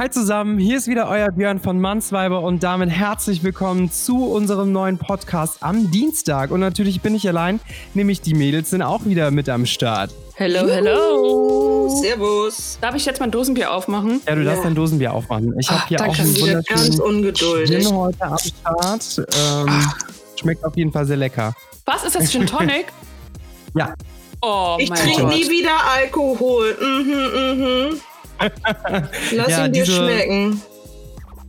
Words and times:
Hi 0.00 0.08
zusammen, 0.08 0.58
hier 0.58 0.78
ist 0.78 0.88
wieder 0.88 1.10
euer 1.10 1.30
Björn 1.30 1.60
von 1.60 1.78
Mannsweiber 1.78 2.40
und 2.40 2.62
damit 2.62 2.88
herzlich 2.88 3.44
willkommen 3.44 3.92
zu 3.92 4.24
unserem 4.24 4.72
neuen 4.72 4.96
Podcast 4.96 5.62
am 5.62 5.90
Dienstag. 5.90 6.52
Und 6.52 6.60
natürlich 6.60 7.02
bin 7.02 7.14
ich 7.14 7.28
allein, 7.28 7.60
nämlich 7.92 8.22
die 8.22 8.32
Mädels 8.32 8.70
sind 8.70 8.80
auch 8.80 9.04
wieder 9.04 9.30
mit 9.30 9.50
am 9.50 9.66
Start. 9.66 10.10
Hello, 10.36 10.66
hello. 10.66 12.00
Servus. 12.00 12.78
Darf 12.80 12.94
ich 12.94 13.04
jetzt 13.04 13.20
mein 13.20 13.30
Dosenbier 13.30 13.70
aufmachen? 13.70 14.22
Ja, 14.26 14.36
du 14.36 14.42
darfst 14.42 14.64
dein 14.64 14.74
Dosenbier 14.74 15.12
aufmachen. 15.12 15.52
Ich 15.58 15.70
habe 15.70 15.86
hier 15.86 16.00
auch 16.00 16.18
einen 16.18 16.34
Wieder 16.34 16.62
ganz 16.62 16.98
wunderschönen 16.98 17.16
ungeduldig. 17.16 17.86
Gin 17.86 17.94
heute 17.94 18.22
am 18.22 18.38
Start. 18.38 19.28
Ähm, 19.38 19.82
schmeckt 20.34 20.64
auf 20.64 20.74
jeden 20.78 20.92
Fall 20.92 21.04
sehr 21.04 21.18
lecker. 21.18 21.52
Was 21.84 22.04
ist 22.04 22.16
das 22.16 22.32
Gin 22.32 22.46
Tonic? 22.46 22.86
Ja, 23.74 23.92
Oh 24.42 24.76
Ich 24.78 24.88
trinke 24.88 25.26
nie 25.26 25.50
wieder 25.50 25.76
Alkohol. 25.94 26.74
Mhm, 26.80 27.90
mhm. 27.90 28.00
Lass 29.32 29.48
Ja, 29.50 29.66
ihn 29.66 29.72
dir 29.72 29.84
diese- 29.84 29.96
schmecken. 29.96 30.62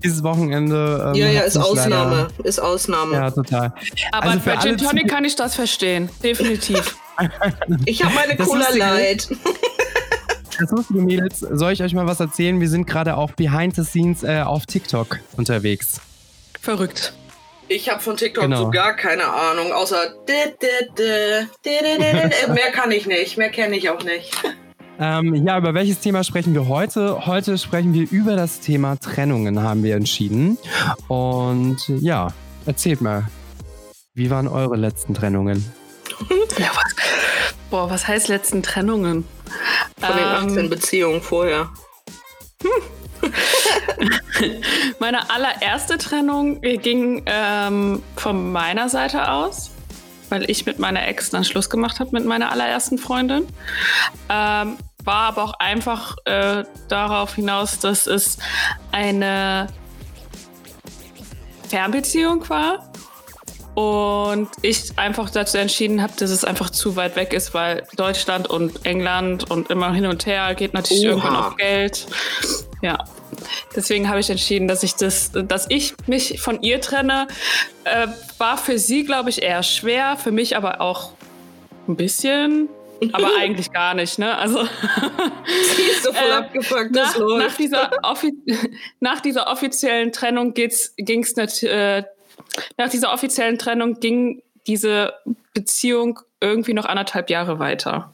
dieses 0.04 0.23
Wochenende. 0.23 1.05
Ähm, 1.09 1.16
Ja, 1.16 1.27
ja, 1.30 1.41
ist 1.41 1.58
Ausnahme. 1.58 2.27
Ist 2.44 2.59
Ausnahme. 2.59 3.12
Leider, 3.13 3.26
ja, 3.26 3.32
total. 3.32 3.73
Aber 4.12 4.27
Also 4.30 4.40
für 4.40 4.49
bei 4.52 4.58
Gin 4.58 4.70
alle 4.72 4.77
Tonic 4.77 5.08
kann 5.09 5.26
ich 5.26 5.35
das 5.35 5.55
verstehen. 5.55 6.09
Definitiv. 6.23 6.96
Ich 7.85 8.04
habe 8.04 8.16
meine 8.16 8.35
Das 8.35 8.48
Cola 8.48 8.70
Light. 8.73 9.27
Das 10.59 10.72
lustige 10.72 11.02
Mädels, 11.02 11.40
soll 11.40 11.72
ich 11.73 11.84
euch 11.84 11.94
mal 11.94 12.08
was 12.08 12.20
erzählen? 12.20 12.59
Wir 12.59 12.68
sind 12.70 12.88
gerade 12.88 13.16
auch 13.16 13.32
behind 13.34 13.76
the 13.76 13.84
scenes 13.84 14.23
äh, 14.23 14.41
auf 14.41 14.66
TikTok 14.66 15.20
unterwegs. 15.38 16.02
Verrückt. 16.60 17.13
Ich 17.68 17.90
habe 17.90 18.02
von 18.02 18.18
TikTok 18.18 18.44
Genau. 18.46 18.63
so 18.63 18.70
gar 18.71 18.96
keine 18.96 19.26
Ahnung, 19.27 19.71
außer 19.71 19.98
mehr 22.54 22.71
kann 22.73 22.91
ich 22.91 23.05
nicht, 23.05 23.38
mehr 23.38 23.49
kenne 23.49 23.77
ich 23.77 23.90
auch 23.90 24.04
nicht. 24.04 24.32
Ähm, 25.04 25.48
ja, 25.48 25.58
über 25.58 25.73
welches 25.73 26.00
Thema 26.00 26.23
sprechen 26.23 26.54
wir 26.54 26.68
heute? 26.68 27.26
Heute 27.26 27.58
sprechen 27.58 27.91
wir 27.96 28.08
über 28.12 28.36
das 28.36 28.60
Thema 28.60 28.98
Trennungen, 28.98 29.64
haben 29.64 29.82
wir 29.82 29.96
entschieden. 29.96 30.60
Und 31.08 31.88
ja, 31.88 32.27
erzählt 32.68 33.02
mal, 33.02 33.24
wie 34.13 34.30
waren 34.30 34.48
eure 34.48 34.76
letzten 34.76 35.16
Trennungen? 35.16 35.66
Ja, 36.60 36.68
was? 36.76 36.96
Boah, 37.71 37.90
was 37.90 38.08
heißt 38.08 38.27
letzten 38.27 38.62
Trennungen? 38.62 39.26
Von 39.99 40.18
den 40.18 40.20
Ähm, 40.20 40.49
18 40.49 40.70
Beziehungen 40.70 41.21
vorher. 41.21 41.70
Meine 44.99 45.32
allererste 45.32 45.98
Trennung 45.98 46.62
ging 46.62 47.24
ähm, 47.26 48.04
von 48.18 48.52
meiner 48.52 48.88
Seite 48.88 49.32
aus, 49.32 49.71
weil 50.30 50.48
ich 50.48 50.68
mit 50.68 50.77
meiner 50.77 51.08
Ex 51.08 51.32
dann 51.32 51.43
Schluss 51.43 51.71
gemacht 51.71 51.99
habe 51.99 52.12
mit 52.12 52.26
meiner 52.26 52.52
allerersten 52.52 52.99
Freundin. 52.99 53.48
Ähm, 54.30 54.77
war 55.04 55.30
aber 55.30 55.44
auch 55.44 55.54
einfach 55.54 56.18
äh, 56.26 56.63
darauf 56.88 57.35
hinaus, 57.35 57.80
dass 57.80 58.07
es 58.07 58.38
eine 58.91 59.68
Fernbeziehung 61.70 62.48
war. 62.49 62.91
Und 63.74 64.50
ich 64.62 64.97
einfach 64.97 65.30
dazu 65.30 65.58
entschieden 65.58 66.02
habe, 66.02 66.12
dass 66.19 66.30
es 66.30 66.44
einfach 66.44 66.72
zu 66.72 66.97
weit 66.97 67.16
weg 67.16 67.31
ist, 67.31 67.53
weil 67.53 67.88
Deutschland 67.96 68.50
und 68.50 68.85
England 68.85 69.50
und 69.50 69.69
immer 69.69 69.94
hin 69.94 70.08
und 70.08 70.25
her 70.25 70.53
geht 70.56 70.74
natürlich 70.74 71.06
Oha. 71.06 71.12
irgendwann 71.12 71.36
auf 71.38 71.56
Geld. 71.56 72.06
Ja. 72.81 73.06
Deswegen 73.74 74.09
habe 74.09 74.19
ich 74.19 74.30
entschieden, 74.30 74.68
dass 74.68 74.84
ich 74.84 74.96
das, 74.96 75.31
dass 75.31 75.68
ich 75.69 75.94
mich 76.06 76.41
von 76.41 76.62
ihr 76.62 76.81
trenne. 76.81 77.28
Äh, 77.86 78.08
war 78.38 78.58
für 78.58 78.78
sie, 78.78 79.06
glaube 79.06 79.30
ich, 79.30 79.41
eher 79.41 79.63
schwer, 79.63 80.18
für 80.18 80.34
mich 80.34 80.58
aber 80.58 80.81
auch 80.81 81.12
ein 81.88 81.96
bisschen. 81.96 82.68
Aber 83.13 83.30
eigentlich 83.40 83.72
gar 83.72 83.94
nicht, 83.94 84.19
ne? 84.19 84.38
Also 84.38 84.63
Sie 85.75 85.81
ist 85.84 86.03
so 86.03 86.13
voll 86.13 86.30
Äh, 86.30 86.34
abgefuckt, 86.34 86.96
das 86.96 87.13
nach, 87.13 87.19
nach, 87.19 87.19
läuft. 87.19 87.59
dieser 87.59 87.91
offi 88.03 88.34
nach 89.00 89.22
dieser 89.22 89.47
offiziellen 89.52 90.12
Trennung 90.12 90.53
ging 90.53 90.69
es 90.69 91.63
äh, 91.63 92.03
nach 92.78 92.90
dieser 92.90 93.13
offiziellen 93.13 93.58
Trennung 93.58 94.00
ging 94.00 94.41
diese 94.68 95.13
Beziehung 95.53 96.19
irgendwie 96.40 96.74
noch 96.74 96.86
anderthalb 96.86 97.30
Jahre 97.30 97.59
weiter. 97.59 98.14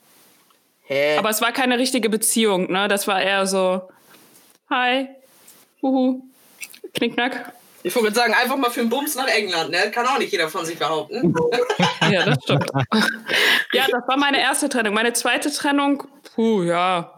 Hä? 0.84 1.18
Aber 1.18 1.30
es 1.30 1.42
war 1.42 1.52
keine 1.52 1.78
richtige 1.78 2.10
Beziehung, 2.10 2.72
ne? 2.72 2.88
Das 2.88 3.08
war 3.08 3.22
eher 3.22 3.46
so, 3.46 3.82
hi, 4.70 5.08
huhu, 5.82 6.22
knickknack. 6.94 7.52
Ich 7.88 7.96
wollte 7.96 8.14
sagen, 8.14 8.34
einfach 8.34 8.58
mal 8.58 8.70
für 8.70 8.82
einen 8.82 8.90
Bums 8.90 9.16
nach 9.16 9.28
England, 9.28 9.72
ne? 9.72 9.92
Kann 9.92 10.06
auch 10.06 10.18
nicht 10.20 10.32
jeder 10.32 10.50
von 10.50 10.66
sich 10.66 10.78
behaupten. 10.78 11.34
Ja, 12.10 12.24
das 12.26 12.42
stimmt. 12.42 12.70
ja, 13.74 13.86
das 13.92 14.08
war 14.08 14.16
meine 14.18 14.40
erste 14.40 14.70
Trennung. 14.70 14.94
Meine 14.94 15.12
zweite 15.12 15.52
Trennung, 15.52 16.04
puh, 16.36 16.64
ja. 16.64 17.12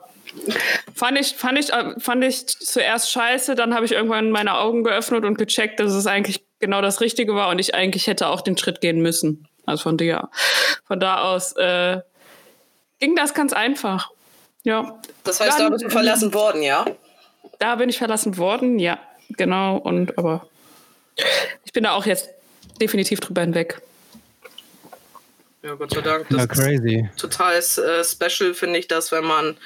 Fand 0.96 1.20
ich, 1.20 1.36
fand, 1.36 1.60
ich, 1.60 1.72
äh, 1.72 1.94
fand 2.00 2.24
ich 2.24 2.48
zuerst 2.48 3.12
scheiße, 3.12 3.54
dann 3.54 3.76
habe 3.76 3.86
ich 3.86 3.92
irgendwann 3.92 4.32
meine 4.32 4.58
Augen 4.58 4.84
geöffnet 4.84 5.26
und 5.26 5.38
gecheckt, 5.38 5.80
dass 5.80 5.92
es 5.94 6.08
eigentlich 6.08 6.44
genau 6.60 6.82
das 6.82 7.02
Richtige 7.02 7.36
war 7.36 7.50
und 7.50 7.60
ich 7.60 7.76
eigentlich 7.76 8.08
hätte 8.08 8.28
auch 8.30 8.42
den 8.42 8.58
Schritt 8.58 8.82
gehen 8.82 9.00
müssen. 9.02 9.48
Also 9.68 9.84
von 9.84 9.98
dir. 9.98 10.30
Von 10.88 11.00
da 11.00 11.22
aus 11.22 11.54
äh, 11.54 12.00
ging 13.00 13.16
das 13.16 13.36
ganz 13.36 13.54
einfach. 13.54 14.10
Ja. 14.64 15.00
Das 15.24 15.40
heißt, 15.40 15.60
da 15.60 15.64
Dann- 15.64 15.74
bist 15.74 15.86
du 15.86 15.90
verlassen 15.92 16.34
worden, 16.34 16.64
ja? 16.64 16.86
Da 17.60 17.76
bin 17.76 17.90
ich 17.90 17.98
verlassen 18.00 18.38
worden, 18.38 18.80
ja, 18.80 18.98
genau. 19.30 19.78
Und 19.78 20.18
aber 20.18 20.48
ich 21.66 21.74
bin 21.74 21.84
da 21.84 21.92
auch 21.94 22.06
jetzt 22.06 22.30
definitiv 22.82 23.20
drüber 23.20 23.42
hinweg. 23.42 23.82
Ja, 25.62 25.74
Gott 25.76 25.92
sei 25.94 26.00
Dank. 26.02 26.26
Ja, 26.32 26.38
Das 26.38 26.58
ist 26.58 26.64
crazy. 26.64 27.10
total 27.18 27.56
äh, 27.58 28.04
special, 28.04 28.54
finde 28.54 28.80
ich, 28.80 28.88
dass 28.88 29.12
wenn 29.12 29.26
man 29.26 29.58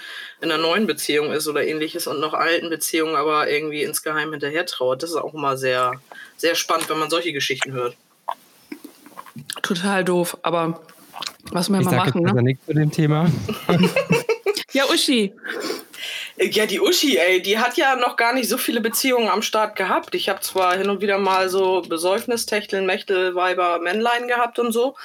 in 0.41 0.51
einer 0.51 0.57
neuen 0.61 0.87
Beziehung 0.87 1.31
ist 1.31 1.47
oder 1.47 1.63
ähnliches 1.65 2.07
und 2.07 2.19
noch 2.19 2.33
alten 2.33 2.69
Beziehungen, 2.71 3.15
aber 3.15 3.47
irgendwie 3.49 3.83
insgeheim 3.83 4.31
hinterher 4.31 4.65
trauert. 4.65 5.03
Das 5.03 5.11
ist 5.11 5.15
auch 5.15 5.35
immer 5.35 5.55
sehr, 5.55 5.93
sehr 6.35 6.55
spannend, 6.55 6.89
wenn 6.89 6.97
man 6.97 7.11
solche 7.11 7.31
Geschichten 7.31 7.73
hört. 7.73 7.95
Total 9.61 10.03
doof, 10.03 10.37
aber 10.41 10.81
was 11.51 11.69
wir 11.69 11.79
Ich 11.79 11.85
mal 11.85 11.91
jetzt 11.91 12.05
machen, 12.07 12.23
besser 12.23 12.35
ne? 12.35 12.41
nichts 12.43 12.65
zu 12.65 12.73
dem 12.73 12.91
Thema. 12.91 13.31
Ja, 14.71 14.85
Uschi. 14.91 15.31
Ja, 16.38 16.66
die 16.66 16.79
Uschi, 16.79 17.17
ey, 17.17 17.41
die 17.41 17.59
hat 17.59 17.77
ja 17.77 17.95
noch 17.95 18.16
gar 18.16 18.33
nicht 18.33 18.49
so 18.49 18.57
viele 18.57 18.81
Beziehungen 18.81 19.29
am 19.29 19.44
Start 19.44 19.75
gehabt. 19.75 20.16
Ich 20.16 20.29
habe 20.29 20.39
zwar 20.41 20.75
hin 20.75 20.89
und 20.89 21.01
wieder 21.01 21.19
mal 21.19 21.47
so 21.49 21.81
Besäufnistechteln, 21.81 22.85
Mächtel, 22.88 23.35
Weiber, 23.35 23.79
Männlein 23.79 24.27
gehabt 24.27 24.57
und 24.57 24.71
so. 24.71 24.95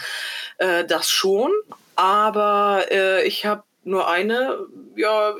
Äh, 0.56 0.86
das 0.86 1.10
schon. 1.10 1.52
Aber 1.96 2.86
äh, 2.90 3.26
ich 3.26 3.44
habe 3.44 3.62
nur 3.84 4.08
eine, 4.08 4.58
ja, 4.96 5.34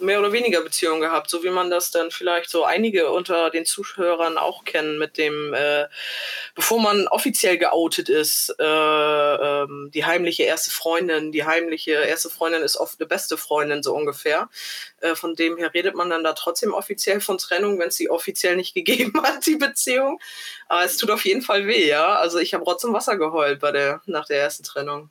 mehr 0.00 0.20
oder 0.20 0.32
weniger 0.32 0.60
Beziehung 0.60 1.00
gehabt, 1.00 1.30
so 1.30 1.42
wie 1.42 1.50
man 1.50 1.70
das 1.70 1.90
dann 1.90 2.10
vielleicht 2.10 2.50
so 2.50 2.64
einige 2.64 3.10
unter 3.10 3.50
den 3.50 3.64
Zuhörern 3.64 4.38
auch 4.38 4.64
kennen 4.64 4.98
mit 4.98 5.18
dem, 5.18 5.54
äh, 5.54 5.86
bevor 6.54 6.80
man 6.80 7.08
offiziell 7.08 7.58
geoutet 7.58 8.08
ist, 8.08 8.54
äh, 8.58 8.64
ähm, 8.64 9.90
die 9.94 10.04
heimliche 10.04 10.44
erste 10.44 10.70
Freundin, 10.70 11.32
die 11.32 11.44
heimliche 11.44 11.92
erste 11.92 12.30
Freundin 12.30 12.62
ist 12.62 12.76
oft 12.76 13.00
eine 13.00 13.06
beste 13.06 13.36
Freundin, 13.36 13.82
so 13.82 13.94
ungefähr. 13.94 14.48
Äh, 15.00 15.14
von 15.14 15.34
dem 15.34 15.56
her 15.56 15.72
redet 15.74 15.94
man 15.94 16.10
dann 16.10 16.24
da 16.24 16.32
trotzdem 16.32 16.74
offiziell 16.74 17.20
von 17.20 17.38
Trennung, 17.38 17.78
wenn 17.78 17.88
es 17.88 17.96
sie 17.96 18.10
offiziell 18.10 18.56
nicht 18.56 18.74
gegeben 18.74 19.12
hat, 19.22 19.46
die 19.46 19.56
Beziehung. 19.56 20.20
Aber 20.68 20.84
es 20.84 20.96
tut 20.96 21.10
auf 21.10 21.24
jeden 21.24 21.42
Fall 21.42 21.66
weh, 21.66 21.86
ja. 21.86 22.16
Also 22.16 22.38
ich 22.38 22.54
habe 22.54 22.64
Rotz 22.64 22.84
im 22.84 22.92
Wasser 22.92 23.16
geheult 23.16 23.60
bei 23.60 23.72
der, 23.72 24.02
nach 24.06 24.26
der 24.26 24.40
ersten 24.40 24.64
Trennung. 24.64 25.10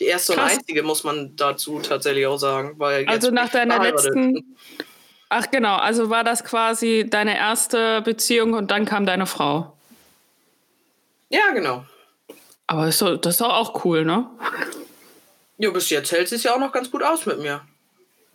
Die 0.00 0.06
erste 0.06 0.32
Krass. 0.32 0.52
und 0.52 0.58
einzige, 0.58 0.82
muss 0.82 1.04
man 1.04 1.36
dazu 1.36 1.78
tatsächlich 1.80 2.26
auch 2.26 2.38
sagen. 2.38 2.74
Weil 2.78 3.06
Also 3.06 3.30
nach 3.30 3.50
deiner 3.50 3.78
letzten. 3.82 4.56
Ach 5.28 5.50
genau, 5.50 5.76
also 5.76 6.10
war 6.10 6.24
das 6.24 6.42
quasi 6.42 7.06
deine 7.08 7.36
erste 7.36 8.02
Beziehung 8.02 8.54
und 8.54 8.70
dann 8.70 8.86
kam 8.86 9.06
deine 9.06 9.26
Frau. 9.26 9.76
Ja, 11.28 11.50
genau. 11.52 11.84
Aber 12.66 12.88
ist 12.88 13.00
doch, 13.00 13.16
das 13.16 13.34
ist 13.34 13.40
doch 13.40 13.52
auch 13.52 13.84
cool, 13.84 14.04
ne? 14.04 14.26
Ja, 15.58 15.70
bis 15.70 15.90
jetzt 15.90 16.10
hält 16.10 16.28
sie 16.28 16.36
es 16.36 16.42
ja 16.42 16.54
auch 16.54 16.58
noch 16.58 16.72
ganz 16.72 16.90
gut 16.90 17.02
aus 17.02 17.26
mit 17.26 17.38
mir. 17.38 17.60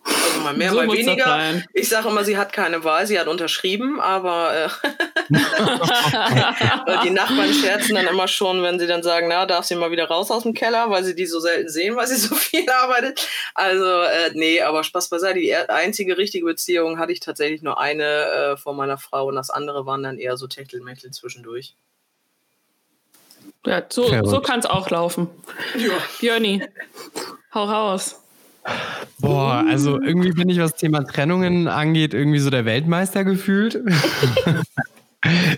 Also 0.06 0.42
mal 0.42 0.54
mehr, 0.54 0.70
So 0.70 0.78
mal 0.78 0.88
weniger. 0.92 1.26
sein. 1.26 1.66
Ich 1.74 1.90
sage 1.90 2.10
immer, 2.10 2.24
sie 2.24 2.38
hat 2.38 2.54
keine 2.54 2.84
Wahl, 2.84 3.08
sie 3.08 3.20
hat 3.20 3.28
unterschrieben, 3.28 4.00
aber 4.00 4.54
äh, 4.54 4.70
die 7.04 7.10
Nachbarn 7.10 7.52
scherzen 7.52 7.96
dann 7.96 8.06
immer 8.08 8.28
schon, 8.28 8.62
wenn 8.62 8.80
sie 8.80 8.86
dann 8.86 9.02
sagen, 9.02 9.28
na, 9.30 9.48
darf 9.48 9.66
sie 9.66 9.74
mal 9.76 9.90
wieder 9.90 10.08
raus 10.08 10.30
aus 10.30 10.44
dem 10.44 10.54
Keller, 10.54 10.92
weil 10.92 11.04
sie 11.04 11.16
die 11.16 11.26
so 11.26 11.40
selten 11.40 11.70
sehen, 11.70 11.96
weil 11.96 12.06
sie 12.06 12.18
so 12.18 12.36
viel 12.36 12.70
arbeitet. 12.70 13.28
Also, 13.56 13.84
äh, 14.02 14.32
nee, 14.36 14.62
aber 14.62 14.84
Spaß 14.84 15.10
beiseite. 15.10 15.40
Die 15.40 15.56
einzige 15.56 16.18
richtige 16.20 16.46
Beziehung 16.46 17.00
hatte 17.00 17.12
ich 17.12 17.20
tatsächlich 17.20 17.64
nur 17.64 17.80
eine 17.80 18.04
äh, 18.04 18.58
von 18.58 18.76
meiner 18.76 19.00
Frau 19.00 19.26
und 19.28 19.36
das 19.36 19.50
andere 19.50 19.88
waren 19.88 20.04
dann 20.04 20.20
eher 20.20 20.38
so 20.38 20.46
Techtelmechtel 20.48 21.10
zwischendurch. 21.12 21.76
Ja, 23.66 23.82
so, 23.90 24.26
so 24.26 24.40
kann 24.42 24.60
es 24.60 24.68
auch 24.68 24.92
laufen. 24.92 25.30
Ja. 25.76 25.94
Björni, 26.20 26.62
hau 27.54 27.64
raus. 27.64 28.22
Boah, 29.20 29.64
also 29.68 30.02
irgendwie 30.02 30.32
bin 30.32 30.50
ich, 30.50 30.60
was 30.60 30.76
Thema 30.76 31.04
Trennungen 31.04 31.68
angeht, 31.68 32.14
irgendwie 32.14 32.40
so 32.40 32.50
der 32.50 32.66
Weltmeister 32.66 33.24
gefühlt. 33.24 33.80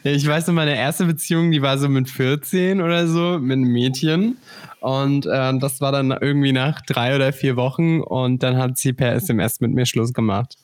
ich 0.03 0.27
weiß 0.27 0.47
noch, 0.47 0.53
meine 0.53 0.77
erste 0.77 1.05
Beziehung, 1.05 1.51
die 1.51 1.61
war 1.61 1.77
so 1.77 1.89
mit 1.89 2.09
14 2.09 2.81
oder 2.81 3.07
so, 3.07 3.39
mit 3.39 3.57
einem 3.57 3.71
Mädchen. 3.71 4.37
Und 4.79 5.25
äh, 5.25 5.57
das 5.59 5.81
war 5.81 5.91
dann 5.91 6.11
irgendwie 6.11 6.51
nach 6.51 6.81
drei 6.81 7.15
oder 7.15 7.33
vier 7.33 7.55
Wochen 7.55 8.01
und 8.01 8.43
dann 8.43 8.57
hat 8.57 8.77
sie 8.77 8.93
per 8.93 9.13
SMS 9.13 9.59
mit 9.59 9.73
mir 9.73 9.85
Schluss 9.85 10.13
gemacht. 10.13 10.55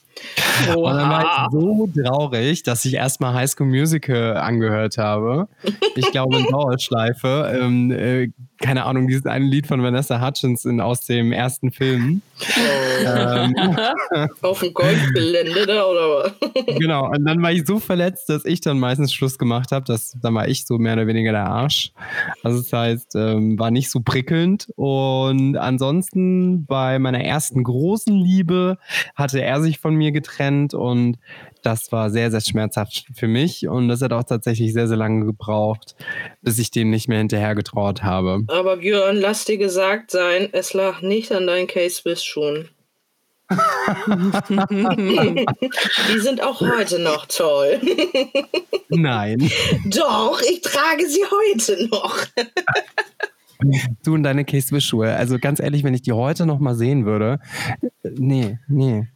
Oha. 0.67 0.75
Und 0.75 0.97
dann 0.97 1.09
war 1.09 1.21
ich 1.23 1.51
so 1.51 1.87
traurig, 1.87 2.63
dass 2.63 2.85
ich 2.85 2.93
erstmal 2.93 3.33
High 3.33 3.49
School 3.49 3.67
Musical 3.67 4.37
angehört 4.37 4.97
habe. 4.97 5.47
Ich 5.95 6.11
glaube 6.11 6.37
in 6.39 6.45
Dauerschleife. 6.45 7.59
Ähm, 7.59 7.91
äh, 7.91 8.29
keine 8.63 8.85
Ahnung, 8.85 9.07
dieses 9.07 9.25
eine 9.25 9.45
Lied 9.45 9.67
von 9.67 9.83
Vanessa 9.83 10.25
Hutchinson 10.25 10.79
aus 10.79 11.05
dem 11.05 11.31
ersten 11.33 11.71
Film. 11.71 12.21
Oh. 12.39 13.05
Ähm, 13.05 13.53
Auf 14.41 14.61
dem 14.61 14.73
Golfgelände 14.73 15.65
da 15.65 15.85
oder 15.85 16.09
was? 16.09 16.31
genau, 16.79 17.09
und 17.09 17.25
dann 17.25 17.41
war 17.41 17.51
ich 17.51 17.65
so 17.65 17.79
verletzt, 17.79 18.29
dass 18.29 18.45
ich 18.45 18.61
dann 18.61 18.79
meistens 18.79 19.13
Schluss 19.13 19.37
gemacht 19.37 19.71
habe. 19.71 19.93
Dann 20.21 20.33
war 20.33 20.47
ich 20.47 20.65
so 20.65 20.77
mehr 20.77 20.93
oder 20.93 21.07
weniger 21.07 21.31
der 21.31 21.45
Arsch. 21.45 21.91
Also 22.43 22.59
das 22.59 22.71
heißt, 22.71 23.15
ähm, 23.15 23.59
war 23.59 23.71
nicht 23.71 23.91
so 23.91 23.99
prickelnd. 23.99 24.69
Und 24.75 25.57
ansonsten 25.57 26.65
bei 26.65 26.99
meiner 26.99 27.21
ersten 27.21 27.63
großen 27.63 28.15
Liebe 28.15 28.77
hatte 29.15 29.41
er 29.41 29.61
sich 29.61 29.79
von 29.79 29.95
mir 29.95 30.02
getrennt 30.11 30.73
und 30.73 31.17
das 31.61 31.91
war 31.91 32.09
sehr, 32.09 32.31
sehr 32.31 32.41
schmerzhaft 32.41 33.05
für 33.15 33.27
mich 33.27 33.67
und 33.67 33.87
das 33.87 34.01
hat 34.01 34.13
auch 34.13 34.23
tatsächlich 34.23 34.73
sehr, 34.73 34.87
sehr 34.87 34.97
lange 34.97 35.25
gebraucht, 35.25 35.95
bis 36.41 36.59
ich 36.59 36.71
dem 36.71 36.89
nicht 36.89 37.07
mehr 37.07 37.19
hinterher 37.19 37.55
getraut 37.55 38.03
habe. 38.03 38.43
Aber 38.47 38.77
Björn, 38.77 39.17
lass 39.17 39.45
dir 39.45 39.57
gesagt 39.57 40.11
sein, 40.11 40.49
es 40.51 40.73
lag 40.73 41.01
nicht 41.01 41.31
an 41.31 41.47
deinen 41.47 41.67
K-Swiss-Schuhen. 41.67 42.69
Die 46.09 46.19
sind 46.19 46.41
auch 46.41 46.61
heute 46.61 46.99
noch 46.99 47.25
toll. 47.27 47.79
Nein. 48.89 49.51
Doch, 49.85 50.41
ich 50.41 50.61
trage 50.61 51.07
sie 51.07 51.23
heute 51.23 51.87
noch. 51.87 52.17
Du 54.03 54.13
und 54.13 54.23
deine 54.23 54.45
K-Swiss-Schuhe. 54.45 55.15
Also 55.15 55.39
ganz 55.39 55.59
ehrlich, 55.59 55.83
wenn 55.83 55.93
ich 55.93 56.01
die 56.01 56.13
heute 56.13 56.45
noch 56.45 56.59
mal 56.59 56.75
sehen 56.75 57.05
würde, 57.05 57.39
nee, 58.03 58.59
nee. 58.67 59.07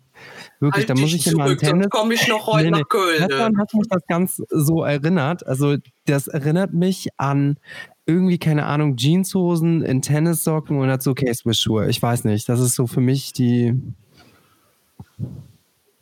Wirklich, 0.59 0.87
halt 0.87 0.89
da 0.89 1.01
muss 1.01 1.13
ich 1.13 1.27
immer 1.27 1.45
an 1.45 1.57
Tennis. 1.57 1.89
komme 1.89 2.15
ich 2.15 2.27
noch 2.27 2.47
heute 2.47 2.65
nee, 2.65 2.71
nee. 2.71 2.79
nach 2.79 2.89
Köln. 2.89 3.27
Ne? 3.27 3.51
hat 3.57 3.73
mich 3.73 3.87
das 3.89 4.01
ganz 4.07 4.41
so 4.49 4.83
erinnert. 4.83 5.45
Also 5.45 5.75
das 6.05 6.27
erinnert 6.27 6.73
mich 6.73 7.09
an 7.17 7.57
irgendwie, 8.05 8.39
keine 8.39 8.65
Ahnung, 8.65 8.95
Jeanshosen 8.95 9.83
in 9.83 10.01
Tennissocken 10.01 10.79
und 10.79 10.87
dazu 10.87 11.13
K-Swiss-Schuhe. 11.13 11.89
Ich 11.89 12.01
weiß 12.01 12.23
nicht. 12.23 12.49
Das 12.49 12.59
ist 12.59 12.75
so 12.75 12.87
für 12.87 13.01
mich 13.01 13.33
die 13.33 13.75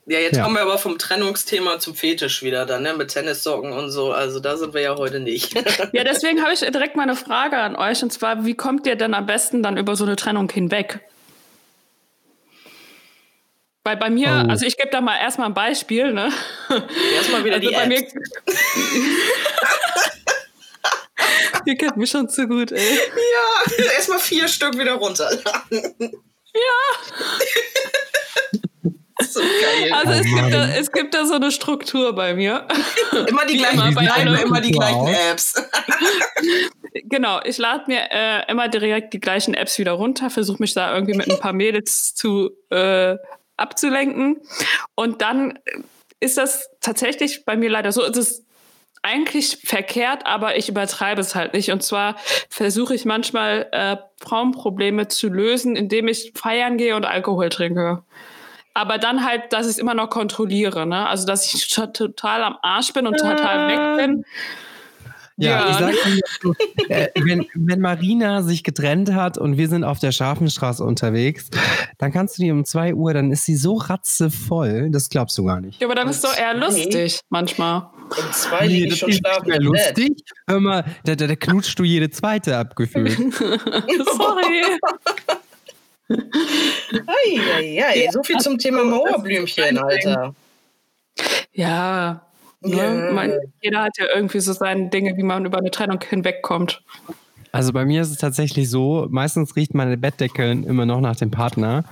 ja, 0.07 0.19
jetzt 0.19 0.37
ja. 0.37 0.43
kommen 0.43 0.55
wir 0.55 0.61
aber 0.61 0.77
vom 0.77 0.99
Trennungsthema 0.99 1.79
zum 1.79 1.95
Fetisch 1.95 2.43
wieder 2.43 2.67
dann, 2.67 2.83
ne? 2.83 2.93
Mit 2.93 3.09
Tennissocken 3.09 3.73
und 3.73 3.89
so. 3.89 4.11
Also 4.11 4.39
da 4.39 4.55
sind 4.55 4.75
wir 4.75 4.81
ja 4.81 4.95
heute 4.97 5.19
nicht. 5.19 5.55
ja, 5.93 6.03
deswegen 6.03 6.43
habe 6.43 6.53
ich 6.53 6.59
direkt 6.59 6.95
mal 6.95 7.03
eine 7.03 7.15
Frage 7.15 7.57
an 7.57 7.75
euch. 7.75 8.03
Und 8.03 8.13
zwar, 8.13 8.45
wie 8.45 8.53
kommt 8.53 8.85
ihr 8.85 8.95
denn 8.95 9.15
am 9.15 9.25
besten 9.25 9.63
dann 9.63 9.77
über 9.77 9.95
so 9.95 10.05
eine 10.05 10.15
Trennung 10.15 10.47
hinweg? 10.49 10.99
Weil 13.85 13.97
bei 13.97 14.09
mir, 14.09 14.43
oh. 14.45 14.49
also 14.49 14.65
ich 14.65 14.75
gebe 14.77 14.89
da 14.89 14.99
mal 14.99 15.15
erstmal 15.17 15.47
ein 15.47 15.53
Beispiel, 15.53 16.11
ne? 16.11 16.31
Erstmal 17.15 17.45
wieder 17.45 17.57
also 17.57 17.69
die 17.69 17.75
bei 17.75 17.85
mir, 17.85 18.03
Ihr 21.65 21.77
kennt 21.77 21.95
mich 21.97 22.09
schon 22.09 22.27
zu 22.27 22.47
gut, 22.47 22.71
ey. 22.71 22.95
Ja, 22.95 23.85
erstmal 23.95 24.17
vier 24.19 24.47
Stück 24.47 24.77
wieder 24.77 24.93
runterladen. 24.93 25.51
Ja. 26.55 26.61
So 29.27 29.41
geil. 29.41 29.91
Also 29.91 30.11
es, 30.13 30.23
gibt 30.23 30.53
da, 30.53 30.69
es 30.69 30.91
gibt 30.93 31.13
da 31.13 31.25
so 31.25 31.33
eine 31.33 31.51
Struktur 31.51 32.15
bei 32.15 32.33
mir. 32.33 32.65
Immer 33.27 33.45
die 33.45 33.57
gleichen, 33.57 33.85
immer, 33.89 34.41
immer 34.41 34.61
die 34.61 34.71
gleichen 34.71 35.05
Apps. 35.05 35.61
genau, 37.03 37.41
ich 37.43 37.57
lade 37.57 37.83
mir 37.87 38.09
äh, 38.09 38.49
immer 38.49 38.69
direkt 38.69 39.13
die 39.13 39.19
gleichen 39.19 39.53
Apps 39.53 39.77
wieder 39.79 39.91
runter, 39.91 40.29
versuche 40.29 40.59
mich 40.61 40.73
da 40.73 40.93
irgendwie 40.93 41.15
mit 41.15 41.29
ein 41.29 41.39
paar 41.41 41.51
Mädels 41.51 42.15
zu 42.15 42.51
äh, 42.69 43.17
abzulenken. 43.57 44.41
Und 44.95 45.21
dann 45.21 45.59
ist 46.19 46.37
das 46.37 46.69
tatsächlich 46.81 47.45
bei 47.45 47.55
mir 47.55 47.69
leider 47.69 47.91
so, 47.91 48.03
es 48.03 48.17
ist 48.17 48.45
eigentlich 49.03 49.59
verkehrt, 49.63 50.25
aber 50.25 50.57
ich 50.57 50.67
übertreibe 50.67 51.21
es 51.21 51.35
halt 51.35 51.53
nicht. 51.53 51.71
Und 51.71 51.83
zwar 51.83 52.15
versuche 52.49 52.95
ich 52.95 53.05
manchmal 53.05 53.67
äh, 53.71 53.97
Frauenprobleme 54.19 55.07
zu 55.07 55.29
lösen, 55.29 55.75
indem 55.75 56.07
ich 56.07 56.33
feiern 56.35 56.77
gehe 56.77 56.95
und 56.95 57.05
Alkohol 57.05 57.49
trinke 57.49 58.03
aber 58.75 58.97
dann 58.97 59.25
halt, 59.25 59.53
dass 59.53 59.67
ich 59.67 59.73
es 59.73 59.77
immer 59.77 59.93
noch 59.93 60.09
kontrolliere, 60.09 60.85
ne? 60.85 61.07
Also 61.07 61.25
dass 61.25 61.51
ich 61.51 61.69
total 61.69 62.43
am 62.43 62.57
Arsch 62.61 62.91
bin 62.91 63.07
und 63.07 63.17
total 63.17 63.69
weg 63.69 63.97
bin. 63.97 64.25
Ja, 65.37 65.49
ja. 65.49 65.69
ich 65.69 65.77
sag 65.77 65.91
dir, 66.05 66.21
so, 66.41 66.53
äh, 66.87 67.09
wenn, 67.15 67.45
wenn 67.55 67.81
Marina 67.81 68.41
sich 68.41 68.63
getrennt 68.63 69.13
hat 69.13 69.37
und 69.37 69.57
wir 69.57 69.67
sind 69.67 69.83
auf 69.83 69.99
der 69.99 70.13
Scharfenstraße 70.13 70.81
unterwegs, 70.83 71.49
dann 71.97 72.13
kannst 72.13 72.37
du 72.37 72.43
die 72.43 72.51
um 72.51 72.63
2 72.63 72.93
Uhr, 72.93 73.13
dann 73.13 73.31
ist 73.31 73.43
sie 73.43 73.57
so 73.57 73.73
ratzevoll, 73.73 74.89
das 74.91 75.09
glaubst 75.09 75.37
du 75.37 75.43
gar 75.43 75.59
nicht. 75.59 75.81
Ja, 75.81 75.87
aber 75.87 75.95
dann 75.95 76.07
ist 76.07 76.23
doch 76.23 76.37
eher 76.37 76.53
lustig 76.53 77.19
manchmal. 77.29 77.89
Um 78.05 78.31
zwei 78.31 78.67
nee, 78.67 78.85
ich 78.85 78.97
schon 78.97 79.11
schlafen. 79.11 79.47
Mehr 79.47 79.59
lustig. 79.59 80.13
Hör 80.47 80.59
mal, 80.59 80.85
da, 81.05 81.15
da, 81.15 81.27
da 81.27 81.35
knutschst 81.35 81.77
du 81.77 81.83
jede 81.83 82.09
zweite 82.09 82.55
abgefühlt. 82.55 83.17
Sorry. 83.33 84.61
Eieiei, 87.07 88.09
so 88.11 88.21
viel 88.21 88.37
zum 88.37 88.57
Thema 88.59 88.83
Mauerblümchen, 88.83 89.77
Alter. 89.77 90.35
Ja, 91.51 92.24
ne? 92.65 93.11
Man, 93.13 93.33
jeder 93.61 93.83
hat 93.83 93.97
ja 93.97 94.05
irgendwie 94.13 94.39
so 94.39 94.53
seine 94.53 94.89
Dinge, 94.89 95.15
wie 95.17 95.23
man 95.23 95.45
über 95.45 95.57
eine 95.57 95.71
Trennung 95.71 95.99
hinwegkommt. 96.07 96.81
Also 97.51 97.71
bei 97.71 97.85
mir 97.85 98.01
ist 98.01 98.11
es 98.11 98.17
tatsächlich 98.17 98.69
so, 98.69 99.07
meistens 99.09 99.55
riecht 99.55 99.73
meine 99.73 99.97
Bettdecke 99.97 100.51
immer 100.51 100.85
noch 100.85 100.99
nach 100.99 101.15
dem 101.15 101.31
Partner 101.31 101.85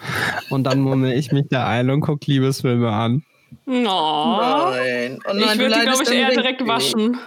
und 0.50 0.66
dann 0.66 0.82
mummel 0.82 1.14
ich 1.14 1.32
mich 1.32 1.46
da 1.50 1.66
ein 1.68 1.90
und 1.90 2.02
gucke 2.02 2.30
Liebesfilme 2.30 2.92
an. 2.92 3.24
Oh. 3.66 3.72
Nein. 3.72 5.20
Oh 5.26 5.34
nein. 5.34 5.40
Ich 5.40 5.60
würde 5.60 5.76
die, 5.76 5.82
glaube 5.82 6.04
ich, 6.04 6.12
eher 6.12 6.32
direkt 6.32 6.68
waschen. 6.68 7.18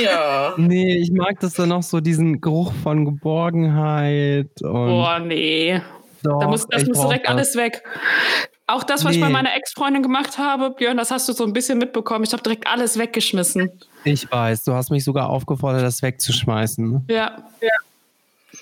Ja. 0.00 0.54
Nee, 0.56 0.96
ich 0.96 1.10
mag 1.10 1.40
das 1.40 1.54
dann 1.54 1.70
noch 1.70 1.82
so, 1.82 2.00
diesen 2.00 2.40
Geruch 2.40 2.72
von 2.82 3.04
Geborgenheit. 3.04 4.50
Und 4.62 4.70
Boah, 4.70 5.18
nee. 5.18 5.80
Doch, 6.22 6.40
da 6.40 6.48
muss, 6.48 6.66
das 6.68 6.86
muss 6.86 7.00
direkt 7.00 7.26
das. 7.26 7.34
alles 7.34 7.56
weg. 7.56 7.82
Auch 8.68 8.84
das, 8.84 9.02
was 9.02 9.12
nee. 9.12 9.16
ich 9.16 9.22
bei 9.22 9.30
meiner 9.30 9.54
Ex-Freundin 9.56 10.02
gemacht 10.02 10.36
habe, 10.36 10.70
Björn, 10.70 10.98
das 10.98 11.10
hast 11.10 11.26
du 11.26 11.32
so 11.32 11.44
ein 11.44 11.54
bisschen 11.54 11.78
mitbekommen. 11.78 12.24
Ich 12.24 12.32
habe 12.34 12.42
direkt 12.42 12.66
alles 12.66 12.98
weggeschmissen. 12.98 13.72
Ich 14.04 14.30
weiß, 14.30 14.64
du 14.64 14.74
hast 14.74 14.90
mich 14.90 15.04
sogar 15.04 15.30
aufgefordert, 15.30 15.82
das 15.82 16.02
wegzuschmeißen. 16.02 17.06
Ja, 17.08 17.42
ja. 17.62 17.70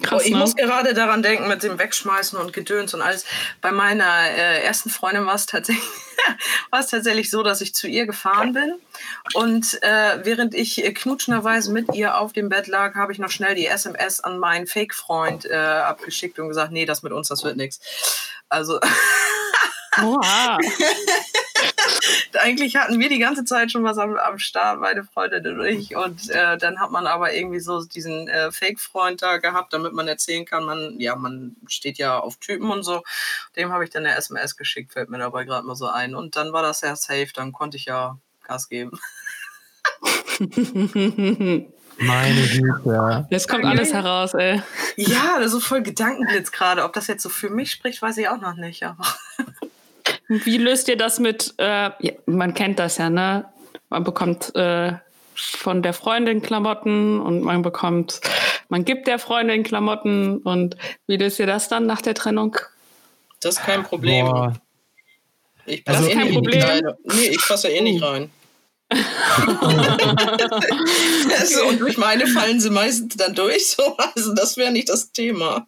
Krass, 0.02 0.22
oh, 0.22 0.26
ich 0.26 0.32
ne? 0.32 0.38
muss 0.38 0.54
gerade 0.54 0.94
daran 0.94 1.22
denken 1.22 1.48
mit 1.48 1.62
dem 1.62 1.78
Wegschmeißen 1.78 2.38
und 2.38 2.52
Gedöns 2.52 2.94
und 2.94 3.02
alles. 3.02 3.24
Bei 3.60 3.72
meiner 3.72 4.30
äh, 4.30 4.62
ersten 4.62 4.90
Freundin 4.90 5.26
war 5.26 5.34
es 5.34 5.46
tatsächlich, 5.46 5.84
tatsächlich 6.70 7.30
so, 7.30 7.42
dass 7.42 7.60
ich 7.60 7.74
zu 7.74 7.88
ihr 7.88 8.06
gefahren 8.06 8.52
bin 8.52 8.74
und 9.34 9.82
äh, 9.82 10.24
während 10.24 10.54
ich 10.54 10.84
äh, 10.84 10.92
knutschenderweise 10.92 11.72
mit 11.72 11.94
ihr 11.94 12.18
auf 12.18 12.32
dem 12.32 12.48
Bett 12.48 12.66
lag, 12.66 12.94
habe 12.94 13.12
ich 13.12 13.18
noch 13.18 13.30
schnell 13.30 13.54
die 13.54 13.66
SMS 13.66 14.20
an 14.20 14.38
meinen 14.38 14.66
Fake-Freund 14.66 15.46
äh, 15.46 15.54
abgeschickt 15.54 16.38
und 16.38 16.48
gesagt, 16.48 16.72
nee, 16.72 16.84
das 16.84 17.02
mit 17.02 17.12
uns, 17.12 17.28
das 17.28 17.42
wird 17.42 17.56
nichts. 17.56 17.80
Also 18.48 18.78
Oha. 20.02 20.58
Eigentlich 22.38 22.76
hatten 22.76 23.00
wir 23.00 23.08
die 23.08 23.18
ganze 23.18 23.44
Zeit 23.44 23.72
schon 23.72 23.84
was 23.84 23.98
am, 23.98 24.16
am 24.16 24.38
Start, 24.38 24.80
meine 24.80 25.04
Freundin 25.04 25.58
und 25.58 25.64
ich. 25.64 25.96
Und 25.96 26.28
äh, 26.30 26.58
dann 26.58 26.80
hat 26.80 26.90
man 26.90 27.06
aber 27.06 27.32
irgendwie 27.32 27.60
so 27.60 27.82
diesen 27.84 28.28
äh, 28.28 28.52
Fake-Freund 28.52 29.22
da 29.22 29.38
gehabt, 29.38 29.72
damit 29.72 29.92
man 29.92 30.06
erzählen 30.06 30.44
kann, 30.44 30.64
man, 30.64 31.00
ja, 31.00 31.16
man 31.16 31.56
steht 31.66 31.98
ja 31.98 32.18
auf 32.18 32.36
Typen 32.36 32.70
und 32.70 32.82
so. 32.82 33.02
Dem 33.56 33.72
habe 33.72 33.84
ich 33.84 33.90
dann 33.90 34.04
eine 34.06 34.16
SMS 34.16 34.56
geschickt, 34.56 34.92
fällt 34.92 35.08
mir 35.08 35.18
dabei 35.18 35.44
gerade 35.44 35.66
mal 35.66 35.76
so 35.76 35.86
ein. 35.86 36.14
Und 36.14 36.36
dann 36.36 36.52
war 36.52 36.62
das 36.62 36.82
ja 36.82 36.94
safe, 36.94 37.28
dann 37.34 37.52
konnte 37.52 37.76
ich 37.76 37.86
ja 37.86 38.18
Gas 38.44 38.68
geben. 38.68 38.92
Meine 41.98 42.42
Güte. 42.48 43.26
Jetzt 43.30 43.48
kommt 43.48 43.64
alles 43.64 43.92
heraus, 43.92 44.34
ey. 44.34 44.62
Ja, 44.96 45.38
das 45.38 45.46
ist 45.46 45.52
so 45.52 45.60
voll 45.60 45.82
Gedankenblitz 45.82 46.52
gerade. 46.52 46.84
Ob 46.84 46.92
das 46.92 47.06
jetzt 47.06 47.22
so 47.22 47.28
für 47.28 47.50
mich 47.50 47.70
spricht, 47.70 48.02
weiß 48.02 48.18
ich 48.18 48.28
auch 48.28 48.40
noch 48.40 48.54
nicht. 48.54 48.82
Aber 48.84 49.04
wie 50.28 50.58
löst 50.58 50.88
ihr 50.88 50.96
das 50.96 51.18
mit, 51.18 51.54
äh, 51.58 51.90
ja, 51.98 52.12
man 52.26 52.54
kennt 52.54 52.78
das 52.78 52.98
ja, 52.98 53.10
ne? 53.10 53.46
Man 53.88 54.04
bekommt 54.04 54.54
äh, 54.56 54.92
von 55.34 55.82
der 55.82 55.92
Freundin 55.92 56.42
Klamotten 56.42 57.20
und 57.20 57.42
man 57.42 57.62
bekommt, 57.62 58.20
man 58.68 58.84
gibt 58.84 59.06
der 59.06 59.18
Freundin 59.18 59.62
Klamotten 59.62 60.38
und 60.38 60.76
wie 61.06 61.16
löst 61.16 61.38
ihr 61.38 61.46
das 61.46 61.68
dann 61.68 61.86
nach 61.86 62.02
der 62.02 62.14
Trennung? 62.14 62.56
Das 63.40 63.56
ist 63.56 63.64
kein 63.64 63.84
Problem. 63.84 64.26
Boah. 64.26 64.54
Ich 65.66 65.84
passe 65.84 65.98
also, 65.98 66.10
eh 66.10 66.14
kein 66.14 66.32
Problem. 66.32 66.62
Rein. 66.62 66.82
Nee, 67.04 67.28
ich 67.28 67.46
passe 67.46 67.68
eh 67.68 67.80
nicht 67.80 68.02
rein. 68.02 68.30
also, 71.38 71.66
und 71.66 71.80
durch 71.80 71.98
meine 71.98 72.26
fallen 72.26 72.60
sie 72.60 72.70
meistens 72.70 73.16
dann 73.16 73.34
durch. 73.34 73.68
So. 73.68 73.96
Also 74.14 74.34
das 74.34 74.56
wäre 74.56 74.72
nicht 74.72 74.88
das 74.88 75.12
Thema. 75.12 75.66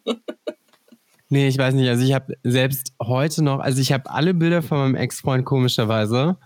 Nee, 1.29 1.47
ich 1.47 1.57
weiß 1.57 1.75
nicht. 1.75 1.87
Also 1.87 2.03
ich 2.03 2.13
habe 2.13 2.33
selbst 2.43 2.93
heute 3.01 3.43
noch, 3.43 3.59
also 3.59 3.79
ich 3.79 3.91
habe 3.93 4.09
alle 4.09 4.33
Bilder 4.33 4.63
von 4.63 4.79
meinem 4.79 4.95
Ex-Freund 4.95 5.45
komischerweise. 5.45 6.37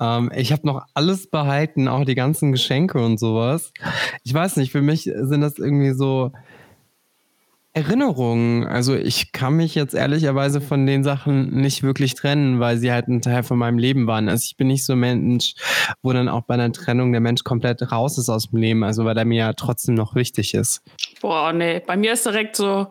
Ähm, 0.00 0.32
ich 0.34 0.52
habe 0.52 0.66
noch 0.66 0.84
alles 0.94 1.30
behalten, 1.30 1.86
auch 1.86 2.04
die 2.04 2.16
ganzen 2.16 2.50
Geschenke 2.50 2.98
und 2.98 3.18
sowas. 3.18 3.72
Ich 4.24 4.34
weiß 4.34 4.56
nicht, 4.56 4.72
für 4.72 4.82
mich 4.82 5.04
sind 5.04 5.40
das 5.40 5.58
irgendwie 5.58 5.92
so. 5.92 6.32
Erinnerungen. 7.72 8.66
Also 8.66 8.94
ich 8.94 9.32
kann 9.32 9.54
mich 9.58 9.74
jetzt 9.74 9.94
ehrlicherweise 9.94 10.62
von 10.62 10.86
den 10.86 11.04
Sachen 11.04 11.50
nicht 11.60 11.82
wirklich 11.82 12.14
trennen, 12.14 12.58
weil 12.58 12.78
sie 12.78 12.90
halt 12.90 13.06
ein 13.06 13.20
Teil 13.20 13.42
von 13.42 13.58
meinem 13.58 13.76
Leben 13.76 14.06
waren. 14.06 14.30
Also 14.30 14.46
ich 14.46 14.56
bin 14.56 14.68
nicht 14.68 14.86
so 14.86 14.94
ein 14.94 15.00
Mensch, 15.00 15.52
wo 16.00 16.14
dann 16.14 16.30
auch 16.30 16.40
bei 16.44 16.54
einer 16.54 16.72
Trennung 16.72 17.12
der 17.12 17.20
Mensch 17.20 17.44
komplett 17.44 17.92
raus 17.92 18.16
ist 18.16 18.30
aus 18.30 18.48
dem 18.48 18.60
Leben, 18.60 18.82
also 18.82 19.04
weil 19.04 19.14
der 19.14 19.26
mir 19.26 19.36
ja 19.36 19.52
trotzdem 19.52 19.94
noch 19.94 20.14
wichtig 20.14 20.54
ist. 20.54 20.80
Boah, 21.20 21.52
nee, 21.52 21.82
bei 21.86 21.98
mir 21.98 22.14
ist 22.14 22.24
direkt 22.24 22.56
so, 22.56 22.86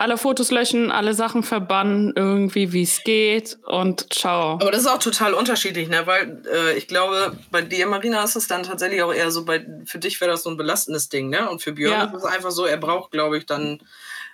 alle 0.00 0.16
Fotos 0.16 0.50
löschen, 0.50 0.90
alle 0.90 1.12
Sachen 1.12 1.42
verbannen, 1.42 2.14
irgendwie 2.16 2.72
wie 2.72 2.84
es 2.84 3.04
geht 3.04 3.58
und 3.66 4.10
ciao. 4.10 4.52
Aber 4.54 4.70
das 4.70 4.80
ist 4.80 4.86
auch 4.86 4.98
total 4.98 5.34
unterschiedlich, 5.34 5.90
ne? 5.90 6.06
Weil 6.06 6.42
äh, 6.50 6.78
ich 6.78 6.88
glaube, 6.88 7.36
bei 7.50 7.60
dir, 7.60 7.86
Marina, 7.86 8.24
ist 8.24 8.34
es 8.34 8.48
dann 8.48 8.62
tatsächlich 8.62 9.02
auch 9.02 9.12
eher 9.12 9.30
so, 9.30 9.44
bei, 9.44 9.66
für 9.84 9.98
dich 9.98 10.18
wäre 10.22 10.30
das 10.30 10.42
so 10.42 10.48
ein 10.50 10.56
belastendes 10.56 11.10
Ding, 11.10 11.28
ne? 11.28 11.50
Und 11.50 11.60
für 11.60 11.72
Björn 11.72 11.92
ja. 11.92 12.04
ist 12.04 12.14
es 12.14 12.24
einfach 12.24 12.50
so, 12.50 12.64
er 12.64 12.78
braucht, 12.78 13.10
glaube 13.10 13.36
ich, 13.36 13.44
dann 13.44 13.82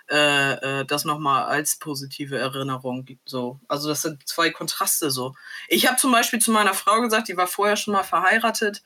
äh, 0.09 0.79
äh, 0.81 0.85
das 0.85 1.05
nochmal 1.05 1.43
als 1.43 1.77
positive 1.79 2.37
Erinnerung. 2.37 3.05
So. 3.25 3.59
Also 3.67 3.89
das 3.89 4.01
sind 4.01 4.27
zwei 4.27 4.49
Kontraste 4.49 5.11
so. 5.11 5.33
Ich 5.67 5.87
habe 5.87 5.97
zum 5.97 6.11
Beispiel 6.11 6.39
zu 6.39 6.51
meiner 6.51 6.73
Frau 6.73 7.01
gesagt, 7.01 7.27
die 7.27 7.37
war 7.37 7.47
vorher 7.47 7.75
schon 7.75 7.93
mal 7.93 8.03
verheiratet 8.03 8.83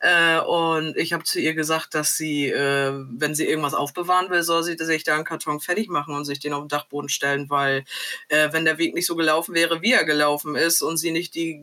äh, 0.00 0.38
und 0.40 0.96
ich 0.96 1.12
habe 1.12 1.24
zu 1.24 1.40
ihr 1.40 1.54
gesagt, 1.54 1.94
dass 1.94 2.16
sie, 2.16 2.48
äh, 2.48 2.92
wenn 2.92 3.34
sie 3.34 3.46
irgendwas 3.46 3.74
aufbewahren 3.74 4.30
will, 4.30 4.42
soll 4.42 4.62
sie 4.62 4.76
sich 4.78 5.04
da 5.04 5.14
einen 5.14 5.24
Karton 5.24 5.60
fertig 5.60 5.88
machen 5.88 6.14
und 6.14 6.24
sich 6.24 6.40
den 6.40 6.52
auf 6.52 6.64
den 6.64 6.68
Dachboden 6.68 7.08
stellen, 7.08 7.48
weil 7.48 7.84
äh, 8.28 8.48
wenn 8.52 8.64
der 8.64 8.78
Weg 8.78 8.94
nicht 8.94 9.06
so 9.06 9.16
gelaufen 9.16 9.54
wäre, 9.54 9.80
wie 9.80 9.92
er 9.92 10.04
gelaufen 10.04 10.56
ist 10.56 10.82
und 10.82 10.96
sie 10.96 11.10
nicht 11.10 11.34
die 11.34 11.62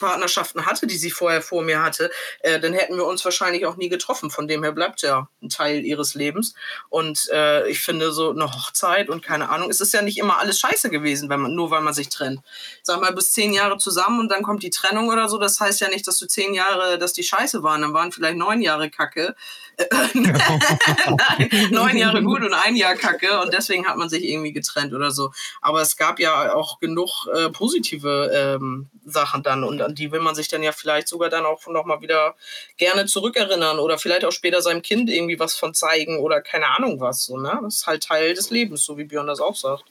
Partnerschaften 0.00 0.66
hatte, 0.66 0.88
die 0.88 0.96
sie 0.96 1.12
vorher 1.12 1.42
vor 1.42 1.62
mir 1.62 1.82
hatte, 1.82 2.10
äh, 2.40 2.58
dann 2.58 2.72
hätten 2.72 2.96
wir 2.96 3.06
uns 3.06 3.24
wahrscheinlich 3.24 3.66
auch 3.66 3.76
nie 3.76 3.88
getroffen. 3.88 4.30
Von 4.30 4.48
dem 4.48 4.64
her 4.64 4.72
bleibt 4.72 5.02
ja 5.02 5.28
ein 5.40 5.48
Teil 5.48 5.84
ihres 5.84 6.14
Lebens. 6.14 6.54
Und 6.88 7.28
äh, 7.32 7.68
ich 7.68 7.80
finde, 7.80 8.10
so 8.10 8.30
eine 8.30 8.52
Hochzeit 8.52 9.08
und 9.08 9.22
keine 9.22 9.50
Ahnung, 9.50 9.70
es 9.70 9.80
ist 9.80 9.94
ja 9.94 10.02
nicht 10.02 10.18
immer 10.18 10.40
alles 10.40 10.58
scheiße 10.58 10.90
gewesen, 10.90 11.28
wenn 11.28 11.40
man, 11.40 11.54
nur 11.54 11.70
weil 11.70 11.82
man 11.82 11.94
sich 11.94 12.08
trennt. 12.08 12.40
Sag 12.82 13.00
mal, 13.00 13.12
bis 13.12 13.32
zehn 13.32 13.52
Jahre 13.52 13.78
zusammen 13.78 14.18
und 14.18 14.32
dann 14.32 14.42
kommt 14.42 14.64
die 14.64 14.70
Trennung 14.70 15.08
oder 15.08 15.28
so. 15.28 15.38
Das 15.38 15.60
heißt 15.60 15.80
ja 15.80 15.88
nicht, 15.88 16.08
dass 16.08 16.18
du 16.18 16.26
zehn 16.26 16.54
Jahre, 16.54 16.98
dass 16.98 17.12
die 17.12 17.22
scheiße 17.22 17.62
waren. 17.62 17.82
Dann 17.82 17.94
waren 17.94 18.10
vielleicht 18.10 18.36
neun 18.36 18.60
Jahre 18.60 18.90
Kacke. 18.90 19.36
Neun 21.70 21.96
Jahre 21.96 22.22
gut 22.22 22.42
und 22.44 22.54
ein 22.54 22.76
Jahr 22.76 22.94
Kacke. 22.94 23.40
Und 23.40 23.54
deswegen 23.54 23.86
hat 23.86 23.96
man 23.96 24.08
sich 24.08 24.24
irgendwie 24.24 24.52
getrennt 24.52 24.92
oder 24.92 25.10
so. 25.10 25.32
Aber 25.60 25.80
es 25.80 25.96
gab 25.96 26.18
ja 26.18 26.54
auch 26.54 26.78
genug 26.80 27.26
äh, 27.34 27.50
positive 27.50 28.30
ähm, 28.34 28.88
Sachen 29.04 29.42
dann. 29.42 29.64
Und 29.64 29.80
an 29.82 29.94
die 29.94 30.12
will 30.12 30.20
man 30.20 30.34
sich 30.34 30.48
dann 30.48 30.62
ja 30.62 30.72
vielleicht 30.72 31.08
sogar 31.08 31.30
dann 31.30 31.46
auch 31.46 31.66
nochmal 31.66 32.00
wieder 32.00 32.34
gerne 32.76 33.06
zurückerinnern 33.06 33.78
oder 33.78 33.98
vielleicht 33.98 34.24
auch 34.24 34.32
später 34.32 34.62
seinem 34.62 34.82
Kind 34.82 35.10
irgendwie 35.10 35.38
was 35.38 35.54
von 35.54 35.74
zeigen 35.74 36.18
oder 36.18 36.40
keine 36.40 36.68
Ahnung 36.68 37.00
was. 37.00 37.24
So, 37.24 37.38
ne? 37.38 37.58
Das 37.62 37.78
ist 37.78 37.86
halt 37.86 38.02
Teil 38.02 38.34
des 38.34 38.50
Lebens, 38.50 38.84
so 38.84 38.98
wie 38.98 39.04
Björn 39.04 39.26
das 39.26 39.40
auch 39.40 39.56
sagt. 39.56 39.84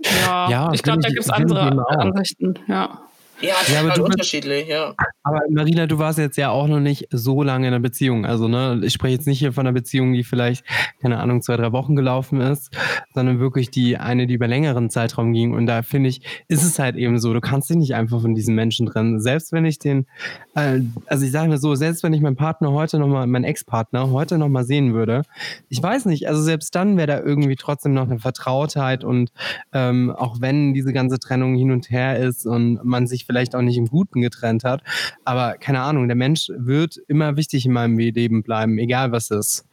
Ja, 0.00 0.50
ja 0.50 0.72
ich 0.72 0.82
glaube, 0.82 1.00
da 1.00 1.08
gibt 1.08 1.20
es 1.20 1.30
andere 1.30 1.86
Ansichten, 1.88 2.58
ja. 2.68 3.00
Ja, 3.44 3.54
ja 3.72 3.80
aber 3.80 3.90
du 3.90 4.04
unterschiedlich, 4.04 4.68
ja. 4.68 4.94
Aber 5.22 5.40
Marina, 5.50 5.86
du 5.86 5.98
warst 5.98 6.18
jetzt 6.18 6.36
ja 6.36 6.50
auch 6.50 6.66
noch 6.66 6.80
nicht 6.80 7.08
so 7.10 7.42
lange 7.42 7.66
in 7.68 7.74
einer 7.74 7.82
Beziehung. 7.82 8.26
Also, 8.26 8.48
ne, 8.48 8.80
ich 8.84 8.92
spreche 8.92 9.14
jetzt 9.14 9.26
nicht 9.26 9.38
hier 9.38 9.52
von 9.52 9.66
einer 9.66 9.72
Beziehung, 9.72 10.12
die 10.12 10.24
vielleicht, 10.24 10.64
keine 11.00 11.18
Ahnung, 11.18 11.42
zwei, 11.42 11.56
drei 11.56 11.72
Wochen 11.72 11.96
gelaufen 11.96 12.40
ist, 12.40 12.70
sondern 13.14 13.40
wirklich 13.40 13.70
die 13.70 13.96
eine, 13.96 14.26
die 14.26 14.34
über 14.34 14.46
längeren 14.46 14.90
Zeitraum 14.90 15.32
ging. 15.32 15.54
Und 15.54 15.66
da 15.66 15.82
finde 15.82 16.10
ich, 16.10 16.22
ist 16.48 16.62
es 16.62 16.78
halt 16.78 16.96
eben 16.96 17.18
so, 17.18 17.32
du 17.32 17.40
kannst 17.40 17.70
dich 17.70 17.76
nicht 17.76 17.94
einfach 17.94 18.20
von 18.20 18.34
diesen 18.34 18.54
Menschen 18.54 18.86
trennen. 18.86 19.20
Selbst 19.20 19.52
wenn 19.52 19.64
ich 19.64 19.78
den, 19.78 20.06
äh, 20.54 20.80
also 21.06 21.24
ich 21.24 21.32
sage 21.32 21.48
mir 21.48 21.58
so, 21.58 21.74
selbst 21.74 22.02
wenn 22.02 22.12
ich 22.12 22.20
meinen 22.20 22.36
Partner 22.36 22.72
heute 22.72 22.98
nochmal, 22.98 23.26
meinen 23.26 23.44
Ex-Partner 23.44 24.10
heute 24.10 24.38
nochmal 24.38 24.64
sehen 24.64 24.94
würde, 24.94 25.22
ich 25.68 25.82
weiß 25.82 26.04
nicht, 26.06 26.28
also 26.28 26.42
selbst 26.42 26.74
dann 26.74 26.96
wäre 26.96 27.06
da 27.06 27.20
irgendwie 27.20 27.56
trotzdem 27.56 27.94
noch 27.94 28.04
eine 28.04 28.18
Vertrautheit 28.18 29.04
und 29.04 29.32
ähm, 29.72 30.10
auch 30.10 30.40
wenn 30.40 30.74
diese 30.74 30.92
ganze 30.92 31.18
Trennung 31.18 31.56
hin 31.56 31.70
und 31.70 31.90
her 31.90 32.18
ist 32.18 32.46
und 32.46 32.84
man 32.84 33.06
sich 33.06 33.24
vielleicht 33.26 33.33
auch 33.54 33.62
nicht 33.62 33.76
im 33.76 33.86
Guten 33.86 34.20
getrennt 34.20 34.64
hat. 34.64 34.82
Aber 35.24 35.56
keine 35.58 35.80
Ahnung, 35.80 36.08
der 36.08 36.16
Mensch 36.16 36.50
wird 36.56 36.96
immer 37.08 37.36
wichtig 37.36 37.66
in 37.66 37.72
meinem 37.72 37.98
Leben 37.98 38.42
bleiben, 38.42 38.78
egal 38.78 39.12
was 39.12 39.30
ist. 39.30 39.66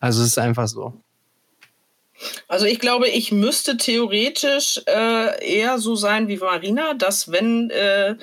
Also 0.00 0.22
es 0.22 0.28
ist 0.28 0.38
einfach 0.38 0.68
so. 0.68 0.94
Also 2.48 2.66
ich 2.66 2.80
glaube, 2.80 3.08
ich 3.08 3.30
müsste 3.30 3.76
theoretisch 3.76 4.80
äh, 4.86 5.44
eher 5.44 5.78
so 5.78 5.94
sein 5.94 6.28
wie 6.28 6.36
Marina, 6.36 6.94
dass 6.94 7.30
wenn, 7.30 7.70
äh, 7.70 8.16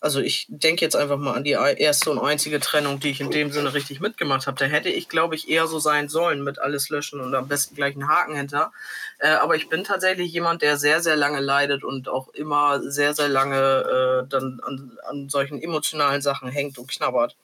also 0.00 0.20
ich 0.20 0.46
denke 0.48 0.84
jetzt 0.84 0.96
einfach 0.96 1.16
mal 1.16 1.34
an 1.34 1.44
die 1.44 1.52
erste 1.52 2.10
und 2.10 2.18
einzige 2.18 2.60
Trennung, 2.60 3.00
die 3.00 3.10
ich 3.10 3.20
in 3.20 3.30
dem 3.30 3.50
Sinne 3.50 3.72
richtig 3.72 4.00
mitgemacht 4.00 4.46
habe, 4.46 4.58
da 4.58 4.66
hätte 4.66 4.90
ich, 4.90 5.08
glaube 5.08 5.34
ich, 5.34 5.48
eher 5.48 5.66
so 5.66 5.78
sein 5.78 6.08
sollen 6.08 6.44
mit 6.44 6.58
alles 6.58 6.90
löschen 6.90 7.20
und 7.20 7.34
am 7.34 7.48
besten 7.48 7.74
gleich 7.74 7.94
einen 7.94 8.08
Haken 8.08 8.34
hinter. 8.34 8.72
Äh, 9.18 9.28
aber 9.28 9.56
ich 9.56 9.68
bin 9.68 9.84
tatsächlich 9.84 10.32
jemand, 10.32 10.62
der 10.62 10.76
sehr, 10.76 11.00
sehr 11.00 11.16
lange 11.16 11.40
leidet 11.40 11.84
und 11.84 12.08
auch 12.08 12.28
immer 12.28 12.82
sehr, 12.82 13.14
sehr 13.14 13.28
lange 13.28 14.24
äh, 14.24 14.28
dann 14.28 14.60
an, 14.64 14.98
an 15.08 15.28
solchen 15.28 15.60
emotionalen 15.60 16.20
Sachen 16.20 16.50
hängt 16.50 16.78
und 16.78 16.88
knabbert 16.88 17.36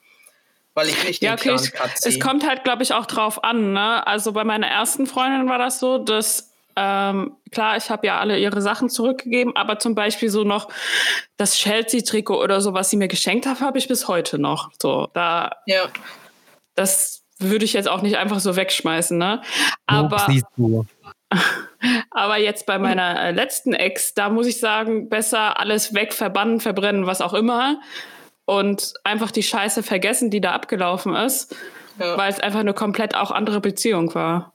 weil 0.75 0.89
ich 0.89 1.03
nicht 1.03 1.23
ja, 1.23 1.33
okay, 1.33 1.55
ich, 1.55 1.73
Es 2.03 2.19
kommt 2.19 2.47
halt, 2.47 2.63
glaube 2.63 2.83
ich, 2.83 2.93
auch 2.93 3.05
drauf 3.05 3.43
an. 3.43 3.73
Ne? 3.73 4.05
Also 4.05 4.33
bei 4.33 4.43
meiner 4.43 4.67
ersten 4.67 5.07
Freundin 5.07 5.49
war 5.49 5.57
das 5.57 5.79
so, 5.79 5.97
dass 5.97 6.51
ähm, 6.75 7.37
klar, 7.51 7.77
ich 7.77 7.89
habe 7.89 8.05
ja 8.05 8.19
alle 8.19 8.37
ihre 8.37 8.61
Sachen 8.61 8.89
zurückgegeben, 8.89 9.55
aber 9.55 9.79
zum 9.79 9.95
Beispiel 9.95 10.29
so 10.29 10.43
noch 10.43 10.67
das 11.37 11.55
Chelsea-Trikot 11.55 12.37
oder 12.37 12.59
so, 12.59 12.73
was 12.73 12.89
sie 12.89 12.97
mir 12.97 13.07
geschenkt 13.07 13.45
hat, 13.45 13.61
habe 13.61 13.77
ich 13.77 13.87
bis 13.87 14.09
heute 14.09 14.37
noch. 14.37 14.71
So, 14.81 15.07
da, 15.13 15.51
ja. 15.65 15.87
das 16.75 17.23
würde 17.39 17.63
ich 17.63 17.73
jetzt 17.73 17.87
auch 17.87 18.01
nicht 18.01 18.17
einfach 18.17 18.41
so 18.41 18.57
wegschmeißen, 18.57 19.17
ne? 19.17 19.41
Aber, 19.85 20.27
aber 22.11 22.37
jetzt 22.37 22.65
bei 22.65 22.77
meiner 22.77 23.21
äh, 23.21 23.31
letzten 23.31 23.73
Ex, 23.73 24.13
da 24.13 24.29
muss 24.29 24.47
ich 24.47 24.59
sagen, 24.59 25.07
besser 25.07 25.57
alles 25.59 25.93
weg, 25.93 26.13
verbannen, 26.13 26.59
verbrennen, 26.59 27.05
was 27.05 27.21
auch 27.21 27.33
immer, 27.33 27.79
und 28.45 28.93
einfach 29.03 29.31
die 29.31 29.43
Scheiße 29.43 29.83
vergessen, 29.83 30.29
die 30.29 30.41
da 30.41 30.53
abgelaufen 30.53 31.15
ist, 31.15 31.55
ja. 31.99 32.17
weil 32.17 32.31
es 32.31 32.39
einfach 32.39 32.59
eine 32.59 32.73
komplett 32.73 33.15
auch 33.15 33.31
andere 33.31 33.61
Beziehung 33.61 34.13
war. 34.15 34.53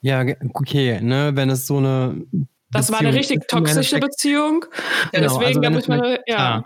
Ja, 0.00 0.24
okay, 0.54 1.00
ne, 1.00 1.32
wenn 1.34 1.50
es 1.50 1.66
so 1.66 1.78
eine 1.78 2.22
das 2.70 2.92
war 2.92 2.98
eine 2.98 3.14
richtig 3.14 3.48
toxische 3.48 3.98
Beziehung. 3.98 4.66
Genau, 5.12 5.38
Deswegen, 5.38 5.46
also 5.46 5.60
da 5.60 5.70
muss 5.70 5.88
man, 5.88 6.18
ja. 6.26 6.64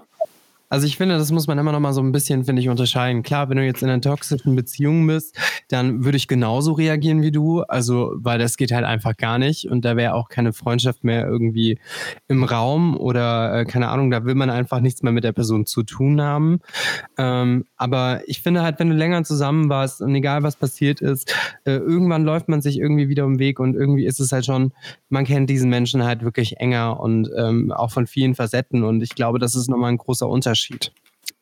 Also 0.73 0.87
ich 0.87 0.97
finde, 0.97 1.19
das 1.19 1.31
muss 1.31 1.47
man 1.47 1.59
immer 1.59 1.71
noch 1.71 1.81
mal 1.81 1.93
so 1.93 2.01
ein 2.01 2.13
bisschen, 2.13 2.45
finde 2.45 2.63
ich, 2.63 2.71
unterscheiden. 2.71 3.23
Klar, 3.23 3.51
wenn 3.51 3.59
du 3.59 3.63
jetzt 3.63 3.83
in 3.83 3.91
einer 3.91 4.01
toxischen 4.01 4.57
Beziehung 4.57 5.07
bist, 5.07 5.39
dann 5.69 6.03
würde 6.03 6.17
ich 6.17 6.29
genauso 6.29 6.73
reagieren 6.73 7.21
wie 7.21 7.31
du. 7.31 7.61
Also, 7.61 8.15
weil 8.17 8.39
das 8.39 8.57
geht 8.57 8.73
halt 8.73 8.87
einfach 8.87 9.15
gar 9.19 9.39
nicht 9.39 9.69
und 9.71 9.85
da 9.85 9.99
wäre 9.99 10.15
auch 10.15 10.31
keine 10.31 10.55
Freundschaft 10.55 11.05
mehr 11.05 11.27
irgendwie 11.27 11.79
im 12.27 12.43
Raum 12.43 12.97
oder 12.97 13.55
äh, 13.55 13.65
keine 13.67 13.91
Ahnung, 13.91 14.11
da 14.11 14.25
will 14.25 14.35
man 14.35 14.49
einfach 14.49 14.81
nichts 14.81 15.03
mehr 15.03 15.13
mit 15.13 15.25
der 15.25 15.33
Person 15.33 15.67
zu 15.67 15.83
tun 15.83 16.23
haben. 16.23 16.61
Ähm, 17.19 17.67
aber 17.77 18.23
ich 18.25 18.41
finde 18.41 18.63
halt, 18.63 18.79
wenn 18.79 18.89
du 18.89 18.97
länger 18.97 19.25
zusammen 19.25 19.69
warst 19.69 20.01
und 20.01 20.15
egal 20.15 20.43
was 20.43 20.57
passiert 20.57 21.03
ist, 21.03 21.37
äh, 21.67 21.73
irgendwann 21.73 22.25
läuft 22.25 22.49
man 22.49 22.63
sich 22.63 22.79
irgendwie 22.79 23.11
wieder 23.11 23.27
um 23.27 23.35
den 23.35 23.41
Weg 23.41 23.61
und 23.61 23.75
irgendwie 23.75 24.07
ist 24.07 24.21
es 24.21 24.33
halt 24.33 24.47
schon, 24.47 24.73
man 25.11 25.27
kennt 25.27 25.51
diesen 25.51 25.69
Menschen 25.69 26.03
halt 26.03 26.25
wirklich 26.25 26.57
enger 26.61 26.99
und 26.99 27.29
ähm, 27.37 27.73
auch 27.73 27.91
von 27.91 28.07
vielen 28.07 28.35
Facetten 28.35 28.85
und 28.85 29.03
ich 29.03 29.15
glaube, 29.15 29.39
das 29.39 29.55
ist 29.55 29.69
nochmal 29.69 29.91
ein 29.91 29.99
großer 29.99 30.27
Unterschied. 30.27 30.62
Unterschied. 30.63 30.93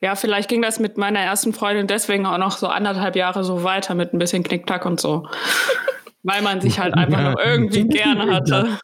Ja, 0.02 0.14
vielleicht 0.14 0.48
ging 0.48 0.62
das 0.62 0.78
mit 0.78 0.96
meiner 0.96 1.20
ersten 1.20 1.52
Freundin 1.52 1.86
deswegen 1.86 2.24
auch 2.26 2.38
noch 2.38 2.56
so 2.56 2.68
anderthalb 2.68 3.16
Jahre 3.16 3.44
so 3.44 3.64
weiter 3.64 3.94
mit 3.94 4.14
ein 4.14 4.18
bisschen 4.18 4.42
Knickknack 4.42 4.86
und 4.86 5.00
so. 5.00 5.28
Weil 6.22 6.42
man 6.42 6.60
sich 6.60 6.78
halt 6.78 6.94
einfach 6.94 7.18
ja. 7.18 7.30
noch 7.30 7.38
irgendwie 7.38 7.86
gerne 7.88 8.34
hatte. 8.34 8.78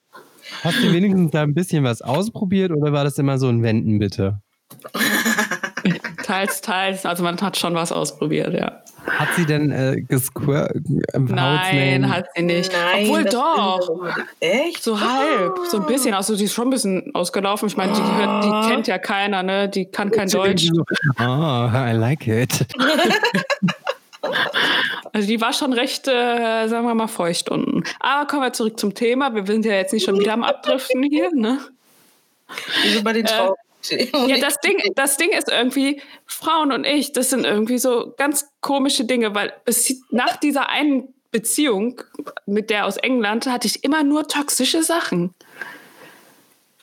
Hast 0.63 0.83
du 0.83 0.93
wenigstens 0.93 1.33
da 1.33 1.43
ein 1.43 1.55
bisschen 1.55 1.85
was 1.85 2.01
ausprobiert 2.01 2.73
oder 2.73 2.93
war 2.93 3.05
das 3.05 3.19
immer 3.19 3.39
so 3.39 3.49
ein 3.49 3.63
Wenden 3.63 3.99
bitte? 3.99 4.41
Teils, 6.27 6.61
teils. 6.61 7.07
Also 7.07 7.23
man 7.23 7.41
hat 7.41 7.57
schon 7.57 7.75
was 7.75 7.93
ausprobiert, 7.93 8.53
ja. 8.53 8.83
Hat 9.07 9.29
sie 9.37 9.47
denn 9.47 9.71
äh, 9.71 10.01
gesquirt? 10.01 10.73
Äh, 11.13 11.19
Nein, 11.19 12.13
hat 12.13 12.27
sie 12.35 12.43
nicht. 12.43 12.73
Nein, 12.73 13.07
Obwohl 13.09 13.25
doch. 13.25 14.09
Echt? 14.41 14.83
So 14.83 15.01
halb, 15.01 15.59
so 15.69 15.79
ein 15.79 15.87
bisschen. 15.87 16.13
Also 16.13 16.35
die 16.37 16.45
ist 16.45 16.55
schon 16.55 16.67
ein 16.69 16.71
bisschen 16.71 17.15
ausgelaufen. 17.15 17.69
Ich 17.69 17.77
meine, 17.77 17.93
die, 17.93 18.01
die 18.01 18.53
ah. 18.53 18.67
kennt 18.69 18.89
ja 18.89 18.99
keiner, 18.99 19.45
ne? 19.45 19.69
Die 19.69 19.87
kann 19.87 20.11
kein 20.11 20.29
Deutsch. 20.29 20.69
oh, 21.21 21.23
I 21.23 21.93
like 21.93 22.27
it. 22.27 22.67
Also 25.13 25.29
die 25.29 25.41
war 25.41 25.53
schon 25.53 25.73
recht, 25.73 26.09
äh, 26.09 26.67
sagen 26.67 26.87
wir 26.87 26.95
mal, 26.95 27.07
feucht 27.07 27.49
unten. 27.49 27.85
Aber 28.01 28.27
kommen 28.27 28.43
wir 28.43 28.53
zurück 28.53 28.79
zum 28.79 28.93
Thema. 28.93 29.35
Wir 29.35 29.47
sind 29.47 29.65
ja 29.65 29.73
jetzt 29.73 29.93
nicht 29.93 30.05
schon 30.05 30.19
wieder 30.19 30.35
am 30.35 30.43
Abdriften 30.43 31.03
hier, 31.05 31.31
ne? 31.33 31.61
Wieso 32.83 33.03
bei 33.03 33.13
den 33.13 33.25
Trauben? 33.25 33.55
Ja, 33.91 34.39
das 34.39 34.59
Ding, 34.61 34.77
das 34.95 35.17
Ding 35.17 35.31
ist 35.31 35.51
irgendwie, 35.51 36.01
Frauen 36.27 36.73
und 36.73 36.85
ich, 36.85 37.13
das 37.13 37.31
sind 37.31 37.45
irgendwie 37.45 37.79
so 37.79 38.15
ganz 38.17 38.49
komische 38.61 39.05
Dinge, 39.05 39.35
weil 39.35 39.53
es 39.65 39.95
nach 40.11 40.37
dieser 40.37 40.69
einen 40.69 41.15
Beziehung 41.31 42.01
mit 42.47 42.71
der 42.71 42.87
aus 42.87 42.97
England 42.97 43.47
hatte 43.47 43.67
ich 43.67 43.85
immer 43.85 44.03
nur 44.03 44.27
toxische 44.29 44.83
Sachen. 44.83 45.35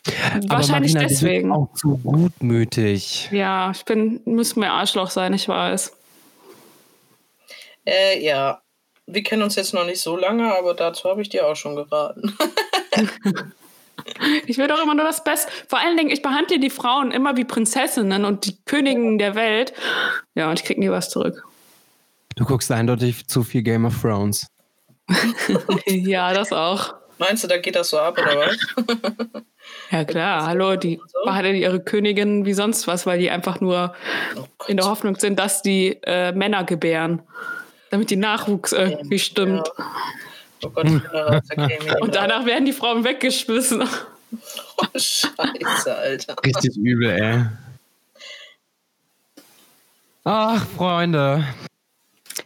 Aber 0.06 0.56
Wahrscheinlich 0.56 0.92
Marina, 0.94 1.08
deswegen. 1.08 1.52
auch 1.52 1.72
zu 1.74 1.98
gutmütig. 1.98 3.30
Ja, 3.32 3.70
ich 3.70 3.84
bin, 3.84 4.20
muss 4.24 4.54
mir 4.54 4.70
Arschloch 4.70 5.10
sein, 5.10 5.32
ich 5.32 5.48
weiß. 5.48 5.96
Äh, 7.86 8.22
ja. 8.22 8.60
wir 9.06 9.22
kennen 9.22 9.42
uns 9.42 9.56
jetzt 9.56 9.74
noch 9.74 9.86
nicht 9.86 10.00
so 10.00 10.16
lange, 10.16 10.56
aber 10.56 10.74
dazu 10.74 11.08
habe 11.08 11.22
ich 11.22 11.30
dir 11.30 11.46
auch 11.46 11.56
schon 11.56 11.76
geraten. 11.76 12.36
Ich 14.46 14.58
will 14.58 14.68
doch 14.68 14.82
immer 14.82 14.94
nur 14.94 15.04
das 15.04 15.24
Beste. 15.24 15.50
Vor 15.68 15.78
allen 15.78 15.96
Dingen, 15.96 16.10
ich 16.10 16.22
behandle 16.22 16.58
die 16.58 16.70
Frauen 16.70 17.10
immer 17.10 17.36
wie 17.36 17.44
Prinzessinnen 17.44 18.24
und 18.24 18.46
die 18.46 18.56
Königinnen 18.64 19.18
der 19.18 19.34
Welt. 19.34 19.72
Ja, 20.34 20.50
und 20.50 20.58
ich 20.58 20.64
krieg 20.64 20.78
nie 20.78 20.90
was 20.90 21.10
zurück. 21.10 21.44
Du 22.36 22.44
guckst 22.44 22.70
eindeutig 22.70 23.26
zu 23.28 23.42
viel 23.42 23.62
Game 23.62 23.84
of 23.84 24.00
Thrones. 24.00 24.48
ja, 25.86 26.32
das 26.32 26.52
auch. 26.52 26.94
Meinst 27.18 27.44
du, 27.44 27.48
da 27.48 27.58
geht 27.58 27.76
das 27.76 27.90
so 27.90 27.98
ab 27.98 28.18
oder 28.18 28.36
was? 28.36 28.56
ja 29.90 30.04
klar, 30.04 30.46
hallo, 30.46 30.74
die 30.74 31.00
behandeln 31.24 31.54
ihre 31.54 31.80
Königinnen 31.80 32.44
wie 32.44 32.54
sonst 32.54 32.88
was, 32.88 33.06
weil 33.06 33.20
die 33.20 33.30
einfach 33.30 33.60
nur 33.60 33.94
oh 34.36 34.46
in 34.66 34.78
der 34.78 34.86
Hoffnung 34.86 35.16
sind, 35.16 35.38
dass 35.38 35.62
die 35.62 35.98
äh, 36.02 36.32
Männer 36.32 36.64
gebären, 36.64 37.22
damit 37.90 38.10
die 38.10 38.16
Nachwuchs 38.16 38.72
irgendwie 38.72 39.20
stimmt. 39.20 39.70
Ja. 39.78 39.84
Oh 40.64 40.70
Gott, 40.70 42.00
Und 42.00 42.14
danach 42.14 42.46
werden 42.46 42.64
die 42.64 42.72
Frauen 42.72 43.04
weggeschmissen. 43.04 43.82
Oh, 44.76 44.86
Scheiße, 44.94 45.96
Alter. 45.96 46.36
Richtig 46.44 46.76
übel, 46.76 47.10
ey. 47.10 47.44
Ach, 50.24 50.66
Freunde. 50.76 51.44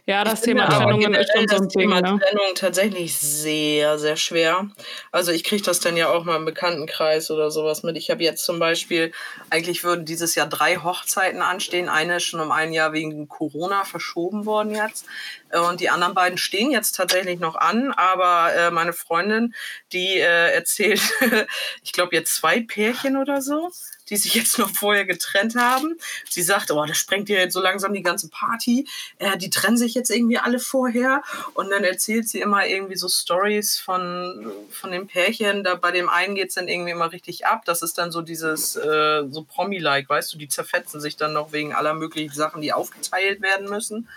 Ja, 0.09 0.23
das 0.23 0.41
Thema 0.41 0.67
Trennungen 0.67 1.13
ist 1.13 1.31
schon 1.35 1.47
so 1.47 1.57
ein 1.57 1.67
Ding. 1.67 1.81
Thema 1.81 2.01
ne? 2.01 2.19
Trennung 2.19 2.55
tatsächlich 2.55 3.15
sehr, 3.15 3.99
sehr 3.99 4.15
schwer. 4.15 4.67
Also 5.11 5.31
ich 5.31 5.43
kriege 5.43 5.61
das 5.61 5.81
dann 5.81 5.95
ja 5.95 6.09
auch 6.09 6.23
mal 6.23 6.37
im 6.37 6.45
Bekanntenkreis 6.45 7.29
oder 7.29 7.51
sowas 7.51 7.83
mit. 7.83 7.95
Ich 7.95 8.09
habe 8.09 8.23
jetzt 8.23 8.43
zum 8.43 8.57
Beispiel, 8.57 9.11
eigentlich 9.51 9.83
würden 9.83 10.05
dieses 10.05 10.33
Jahr 10.33 10.47
drei 10.47 10.77
Hochzeiten 10.77 11.43
anstehen. 11.43 11.89
Eine 11.89 12.15
ist 12.15 12.23
schon 12.23 12.39
um 12.39 12.51
ein 12.51 12.73
Jahr 12.73 12.91
wegen 12.91 13.27
Corona 13.27 13.83
verschoben 13.83 14.47
worden 14.47 14.73
jetzt. 14.73 15.05
Äh, 15.51 15.59
und 15.59 15.79
die 15.79 15.91
anderen 15.91 16.15
beiden 16.15 16.39
stehen 16.39 16.71
jetzt 16.71 16.93
tatsächlich 16.95 17.39
noch 17.39 17.55
an. 17.55 17.91
Aber 17.91 18.51
äh, 18.55 18.71
meine 18.71 18.93
Freundin, 18.93 19.53
die 19.93 20.17
äh, 20.17 20.55
erzählt, 20.55 21.01
ich 21.83 21.93
glaube 21.93 22.15
jetzt 22.15 22.33
zwei 22.33 22.61
Pärchen 22.61 23.15
oder 23.15 23.43
so 23.43 23.69
die 24.09 24.17
sich 24.17 24.33
jetzt 24.33 24.57
noch 24.59 24.69
vorher 24.69 25.05
getrennt 25.05 25.55
haben. 25.55 25.97
Sie 26.29 26.41
sagt, 26.41 26.71
oh, 26.71 26.85
das 26.85 26.97
sprengt 26.97 27.29
ja 27.29 27.37
jetzt 27.37 27.53
so 27.53 27.61
langsam 27.61 27.93
die 27.93 28.01
ganze 28.01 28.29
Party. 28.29 28.87
Äh, 29.17 29.37
die 29.37 29.49
trennen 29.49 29.77
sich 29.77 29.93
jetzt 29.93 30.09
irgendwie 30.09 30.37
alle 30.37 30.59
vorher. 30.59 31.23
Und 31.53 31.69
dann 31.69 31.83
erzählt 31.83 32.27
sie 32.27 32.41
immer 32.41 32.65
irgendwie 32.65 32.95
so 32.95 33.07
Stories 33.07 33.79
von, 33.79 34.51
von 34.71 34.91
dem 34.91 35.07
Pärchen. 35.07 35.63
Da 35.63 35.75
bei 35.75 35.91
dem 35.91 36.09
einen 36.09 36.35
geht 36.35 36.49
es 36.49 36.55
dann 36.55 36.67
irgendwie 36.67 36.91
immer 36.91 37.11
richtig 37.11 37.45
ab. 37.45 37.63
Das 37.65 37.81
ist 37.81 37.97
dann 37.97 38.11
so 38.11 38.21
dieses, 38.21 38.75
äh, 38.75 39.23
so 39.29 39.43
Promi-like, 39.43 40.09
weißt 40.09 40.33
du, 40.33 40.37
die 40.37 40.47
zerfetzen 40.47 40.99
sich 41.01 41.17
dann 41.17 41.33
noch 41.33 41.51
wegen 41.51 41.73
aller 41.73 41.93
möglichen 41.93 42.33
Sachen, 42.33 42.61
die 42.61 42.73
aufgeteilt 42.73 43.41
werden 43.41 43.69
müssen. 43.69 44.07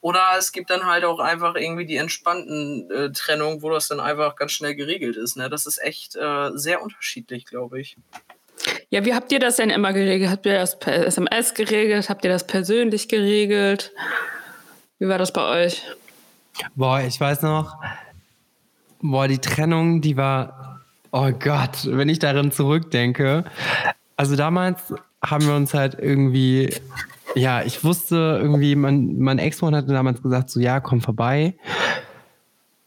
Oder 0.00 0.22
es 0.38 0.52
gibt 0.52 0.70
dann 0.70 0.86
halt 0.86 1.04
auch 1.04 1.18
einfach 1.18 1.56
irgendwie 1.56 1.84
die 1.84 1.96
entspannten 1.96 2.88
äh, 2.90 3.10
Trennungen, 3.12 3.62
wo 3.62 3.70
das 3.70 3.88
dann 3.88 3.98
einfach 3.98 4.36
ganz 4.36 4.52
schnell 4.52 4.76
geregelt 4.76 5.16
ist. 5.16 5.36
Ne? 5.36 5.50
Das 5.50 5.66
ist 5.66 5.82
echt 5.82 6.14
äh, 6.14 6.50
sehr 6.54 6.82
unterschiedlich, 6.82 7.46
glaube 7.46 7.80
ich. 7.80 7.96
Ja, 8.90 9.04
wie 9.04 9.14
habt 9.14 9.30
ihr 9.32 9.38
das 9.38 9.56
denn 9.56 9.68
immer 9.68 9.92
geregelt? 9.92 10.30
Habt 10.30 10.46
ihr 10.46 10.54
das 10.54 10.78
per 10.78 11.06
SMS 11.06 11.52
geregelt? 11.52 12.08
Habt 12.08 12.24
ihr 12.24 12.30
das 12.30 12.46
persönlich 12.46 13.08
geregelt? 13.08 13.92
Wie 14.98 15.08
war 15.08 15.18
das 15.18 15.32
bei 15.32 15.66
euch? 15.66 15.82
Boah, 16.74 17.00
ich 17.00 17.20
weiß 17.20 17.42
noch, 17.42 17.76
boah, 19.02 19.28
die 19.28 19.38
Trennung, 19.38 20.00
die 20.00 20.16
war, 20.16 20.80
oh 21.12 21.30
Gott, 21.32 21.86
wenn 21.86 22.08
ich 22.08 22.18
darin 22.18 22.50
zurückdenke. 22.50 23.44
Also 24.16 24.36
damals 24.36 24.94
haben 25.22 25.46
wir 25.46 25.54
uns 25.54 25.74
halt 25.74 25.96
irgendwie, 26.00 26.74
ja, 27.34 27.62
ich 27.62 27.84
wusste 27.84 28.38
irgendwie, 28.40 28.74
mein, 28.74 29.18
mein 29.18 29.38
Ex-Freund 29.38 29.76
hatte 29.76 29.92
damals 29.92 30.22
gesagt, 30.22 30.48
so, 30.48 30.60
ja, 30.60 30.80
komm 30.80 31.02
vorbei. 31.02 31.54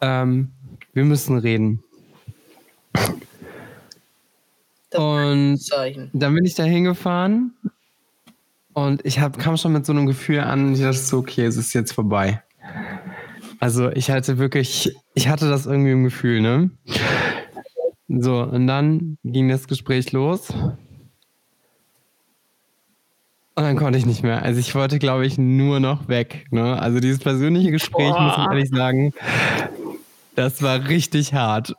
Ähm, 0.02 0.52
wir 0.94 1.06
müssen 1.06 1.38
reden. 1.38 1.84
Und 4.94 5.60
dann 6.14 6.36
bin 6.36 6.46
ich 6.46 6.56
da 6.56 6.64
hingefahren 6.64 7.54
und 8.74 9.06
ich 9.06 9.20
hab, 9.20 9.38
kam 9.40 9.58
schon 9.58 9.74
mit 9.74 9.86
so 9.86 9.94
einem 9.94 10.06
Gefühl 10.06 10.40
an 10.40 10.68
und 10.68 10.74
ich 10.74 10.82
dachte 10.82 10.98
so, 10.98 11.20
okay, 11.20 11.46
es 11.46 11.58
ist 11.58 11.74
jetzt 11.74 11.94
vorbei. 11.94 12.42
Also 13.60 13.90
ich 13.92 14.10
hatte 14.10 14.38
wirklich, 14.38 14.96
ich 15.14 15.28
hatte 15.28 15.50
das 15.50 15.66
irgendwie 15.66 15.92
im 15.92 16.04
Gefühl, 16.04 16.42
ne? 16.42 16.72
So, 18.08 18.42
und 18.42 18.68
dann 18.68 19.18
ging 19.24 19.48
das 19.50 19.68
Gespräch 19.68 20.12
los. 20.12 20.50
Und 23.54 23.64
dann 23.64 23.78
konnte 23.78 24.00
ich 24.00 24.06
nicht 24.06 24.24
mehr. 24.24 24.44
Also 24.44 24.60
ich 24.60 24.74
wollte, 24.76 24.98
glaube 24.98 25.26
ich, 25.26 25.38
nur 25.38 25.80
noch 25.80 26.08
weg. 26.08 26.46
Ne? 26.52 26.82
Also 26.82 27.00
dieses 27.00 27.20
persönliche 27.20 27.72
Gespräch, 27.72 28.12
Boah. 28.12 28.22
muss 28.22 28.34
ich 28.38 28.44
ehrlich 28.44 28.70
sagen, 28.70 29.14
das 30.36 30.62
war 30.62 30.88
richtig 30.88 31.34
hart. 31.34 31.76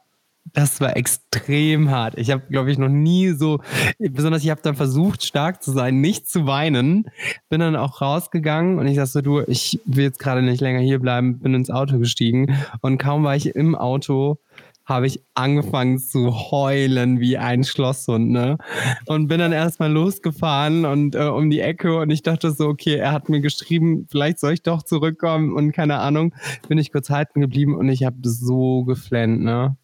Das 0.55 0.81
war 0.81 0.97
extrem 0.97 1.91
hart. 1.91 2.19
Ich 2.19 2.31
habe, 2.31 2.43
glaube 2.51 2.71
ich, 2.71 2.77
noch 2.77 2.89
nie 2.89 3.31
so, 3.31 3.61
besonders 3.99 4.45
ich 4.45 4.51
habe 4.51 4.61
dann 4.63 4.77
versucht, 4.77 5.25
stark 5.25 5.63
zu 5.63 5.73
sein, 5.73 6.01
nicht 6.01 6.29
zu 6.29 6.47
weinen. 6.47 7.07
Bin 7.49 7.61
dann 7.61 7.77
auch 7.77 8.03
rausgegangen 8.03 8.79
und 8.79 8.87
ich 8.87 8.97
sagte 8.97 9.13
so, 9.13 9.21
du, 9.23 9.41
ich 9.47 9.81
will 9.87 10.05
jetzt 10.05 10.19
gerade 10.19 10.43
nicht 10.43 10.61
länger 10.61 10.81
hier 10.81 10.99
bleiben, 10.99 11.39
bin 11.39 11.55
ins 11.55 11.71
Auto 11.71 11.99
gestiegen 11.99 12.55
und 12.83 12.99
kaum 12.99 13.25
war 13.25 13.35
ich 13.35 13.55
im 13.55 13.75
Auto, 13.75 14.39
habe 14.85 15.07
ich 15.07 15.23
angefangen 15.35 15.99
zu 15.99 16.51
heulen 16.51 17.21
wie 17.21 17.39
ein 17.39 17.65
Schlosshund, 17.65 18.31
ne? 18.31 18.59
Und 19.07 19.29
bin 19.29 19.39
dann 19.39 19.53
erstmal 19.53 19.91
losgefahren 19.91 20.85
und 20.85 21.15
äh, 21.15 21.25
um 21.29 21.51
die 21.51 21.61
Ecke 21.61 21.99
und 21.99 22.11
ich 22.11 22.23
dachte 22.23 22.51
so, 22.51 22.67
okay, 22.69 22.97
er 22.97 23.13
hat 23.13 23.29
mir 23.29 23.41
geschrieben, 23.41 24.07
vielleicht 24.11 24.39
soll 24.41 24.53
ich 24.53 24.63
doch 24.63 24.83
zurückkommen 24.83 25.55
und 25.55 25.73
keine 25.73 25.99
Ahnung, 25.99 26.35
bin 26.69 26.79
ich 26.79 26.93
kurz 26.93 27.11
halten 27.11 27.41
geblieben 27.41 27.77
und 27.77 27.89
ich 27.89 28.05
habe 28.05 28.17
so 28.23 28.85
geflennt, 28.85 29.43
ne? 29.43 29.77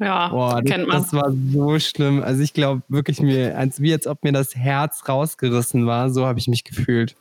Ja, 0.00 0.28
Boah, 0.28 0.62
kennt 0.62 0.88
man. 0.88 1.02
Das 1.02 1.12
war 1.12 1.32
so 1.52 1.78
schlimm. 1.78 2.22
Also 2.22 2.42
ich 2.42 2.52
glaube 2.52 2.82
wirklich 2.88 3.20
mir, 3.20 3.56
als 3.56 3.80
wie 3.80 3.92
als 3.92 4.06
ob 4.06 4.24
mir 4.24 4.32
das 4.32 4.56
Herz 4.56 5.08
rausgerissen 5.08 5.86
war, 5.86 6.10
so 6.10 6.26
habe 6.26 6.38
ich 6.38 6.48
mich 6.48 6.64
gefühlt. 6.64 7.16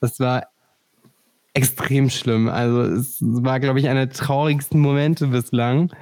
Das 0.00 0.20
war 0.20 0.46
extrem 1.54 2.10
schlimm. 2.10 2.48
Also 2.48 2.82
es 2.82 3.18
war, 3.20 3.60
glaube 3.60 3.80
ich, 3.80 3.88
einer 3.88 4.06
der 4.06 4.14
traurigsten 4.14 4.80
Momente 4.80 5.28
bislang. 5.28 5.92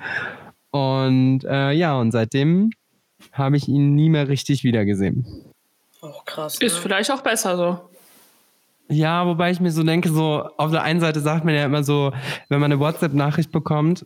Und 0.71 1.45
äh, 1.45 1.73
ja, 1.73 1.99
und 1.99 2.13
seitdem 2.13 2.71
habe 3.33 3.57
ich 3.57 3.69
ihn 3.69 3.95
nie 3.95 4.11
mehr 4.11 4.29
richtig 4.29 4.65
wiedergesehen. 4.65 5.27
Oh, 6.01 6.13
krass. 6.25 6.59
Ne? 6.59 6.67
Ist 6.67 6.79
vielleicht 6.79 7.11
auch 7.11 7.23
besser 7.23 7.57
so. 7.57 7.81
Ja, 8.89 9.27
wobei 9.27 9.51
ich 9.51 9.61
mir 9.61 9.71
so 9.71 9.83
denke, 9.83 10.11
so 10.11 10.49
auf 10.57 10.71
der 10.71 10.83
einen 10.83 11.01
Seite 11.01 11.21
sagt 11.21 11.45
man 11.45 11.55
ja 11.55 11.65
immer 11.65 11.85
so, 11.85 12.13
wenn 12.49 12.61
man 12.61 12.73
eine 12.73 12.81
WhatsApp-Nachricht 12.81 13.53
bekommt, 13.53 14.05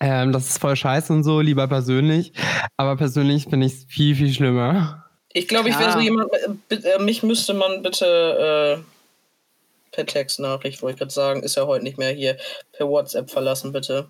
ähm, 0.00 0.32
das 0.32 0.48
ist 0.48 0.58
voll 0.58 0.76
scheiße 0.76 1.12
und 1.12 1.24
so, 1.24 1.40
lieber 1.40 1.68
persönlich. 1.68 2.32
Aber 2.76 2.96
persönlich 2.96 3.44
finde 3.44 3.66
ich 3.66 3.74
es 3.74 3.84
viel, 3.84 4.14
viel 4.14 4.32
schlimmer. 4.32 5.04
Ich 5.32 5.46
glaube, 5.46 5.68
ich 5.68 5.78
wäre 5.78 5.92
so 5.92 6.00
jemand, 6.00 6.30
äh, 6.70 6.74
äh, 6.74 6.98
mich 7.02 7.22
müsste 7.22 7.54
man 7.54 7.82
bitte 7.82 8.80
äh, 8.80 9.92
per 9.92 10.06
Textnachricht, 10.06 10.82
wollte 10.82 10.94
ich 10.94 10.98
gerade 10.98 11.12
sagen, 11.12 11.42
ist 11.42 11.56
ja 11.56 11.66
heute 11.66 11.84
nicht 11.84 11.98
mehr 11.98 12.12
hier, 12.12 12.36
per 12.80 12.88
WhatsApp 12.88 13.30
verlassen, 13.30 13.72
bitte. 13.72 14.08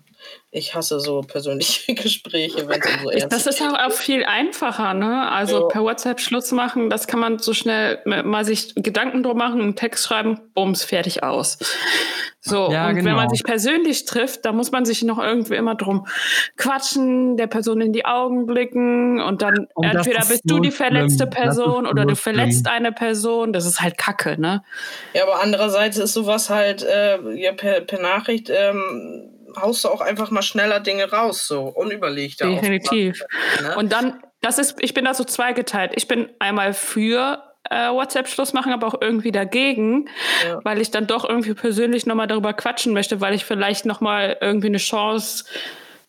Ich 0.49 0.75
hasse 0.75 1.01
so 1.01 1.19
persönliche 1.21 1.93
Gespräche, 1.93 2.69
wenn 2.69 2.79
es 2.79 3.01
so 3.03 3.09
ernst 3.09 3.31
Das 3.33 3.45
ist 3.45 3.61
auch 3.61 3.91
viel 3.91 4.23
einfacher, 4.23 4.93
ne? 4.93 5.29
Also 5.29 5.63
ja. 5.63 5.67
per 5.67 5.83
WhatsApp 5.83 6.21
Schluss 6.21 6.53
machen, 6.53 6.89
das 6.89 7.05
kann 7.05 7.19
man 7.19 7.39
so 7.39 7.53
schnell 7.53 7.99
mal 8.05 8.45
sich 8.45 8.73
Gedanken 8.75 9.23
drum 9.23 9.37
machen, 9.37 9.61
einen 9.61 9.75
Text 9.75 10.05
schreiben, 10.05 10.39
bums, 10.53 10.85
fertig 10.85 11.21
aus. 11.21 11.57
So, 12.43 12.71
ja, 12.71 12.87
und 12.87 12.95
genau. 12.95 13.09
wenn 13.09 13.15
man 13.17 13.29
sich 13.29 13.43
persönlich 13.43 14.05
trifft, 14.05 14.45
da 14.45 14.51
muss 14.51 14.71
man 14.71 14.83
sich 14.83 15.03
noch 15.03 15.19
irgendwie 15.19 15.53
immer 15.53 15.75
drum 15.75 16.07
quatschen, 16.57 17.37
der 17.37 17.45
Person 17.45 17.81
in 17.81 17.93
die 17.93 18.05
Augen 18.05 18.47
blicken 18.47 19.21
und 19.21 19.43
dann 19.43 19.67
und 19.75 19.85
entweder 19.85 20.25
bist 20.25 20.41
du 20.45 20.59
die 20.59 20.71
verletzte 20.71 21.25
schlimm. 21.25 21.29
Person 21.29 21.85
oder 21.85 22.03
du 22.03 22.15
verletzt 22.15 22.61
schlimm. 22.65 22.73
eine 22.73 22.91
Person. 22.93 23.53
Das 23.53 23.67
ist 23.67 23.79
halt 23.79 23.99
Kacke, 23.99 24.41
ne? 24.41 24.63
Ja, 25.13 25.21
aber 25.21 25.39
andererseits 25.43 25.99
ist 25.99 26.13
sowas 26.13 26.49
halt 26.49 26.81
äh, 26.81 27.19
ja, 27.35 27.51
per, 27.51 27.81
per 27.81 28.01
Nachricht 28.01 28.49
ähm, 28.69 29.31
haust 29.59 29.83
du 29.83 29.89
auch 29.89 30.01
einfach 30.01 30.31
mal 30.31 30.41
schneller 30.41 30.79
Dinge 30.79 31.11
raus, 31.11 31.47
so 31.47 31.63
unüberlegt. 31.63 32.41
Definitiv. 32.41 33.23
Ne? 33.61 33.75
Und 33.77 33.91
dann, 33.91 34.21
das 34.41 34.57
ist, 34.57 34.75
ich 34.79 34.93
bin 34.93 35.05
da 35.05 35.13
so 35.13 35.23
zweigeteilt. 35.23 35.91
Ich 35.95 36.07
bin 36.07 36.29
einmal 36.39 36.73
für 36.73 37.43
äh, 37.69 37.89
WhatsApp-Schluss 37.89 38.53
machen, 38.53 38.73
aber 38.73 38.87
auch 38.87 39.01
irgendwie 39.01 39.31
dagegen, 39.31 40.09
ja. 40.45 40.59
weil 40.63 40.81
ich 40.81 40.91
dann 40.91 41.07
doch 41.07 41.27
irgendwie 41.27 41.53
persönlich 41.53 42.05
nochmal 42.05 42.27
darüber 42.27 42.53
quatschen 42.53 42.93
möchte, 42.93 43.21
weil 43.21 43.33
ich 43.33 43.45
vielleicht 43.45 43.85
nochmal 43.85 44.37
irgendwie 44.41 44.67
eine 44.67 44.77
Chance 44.77 45.45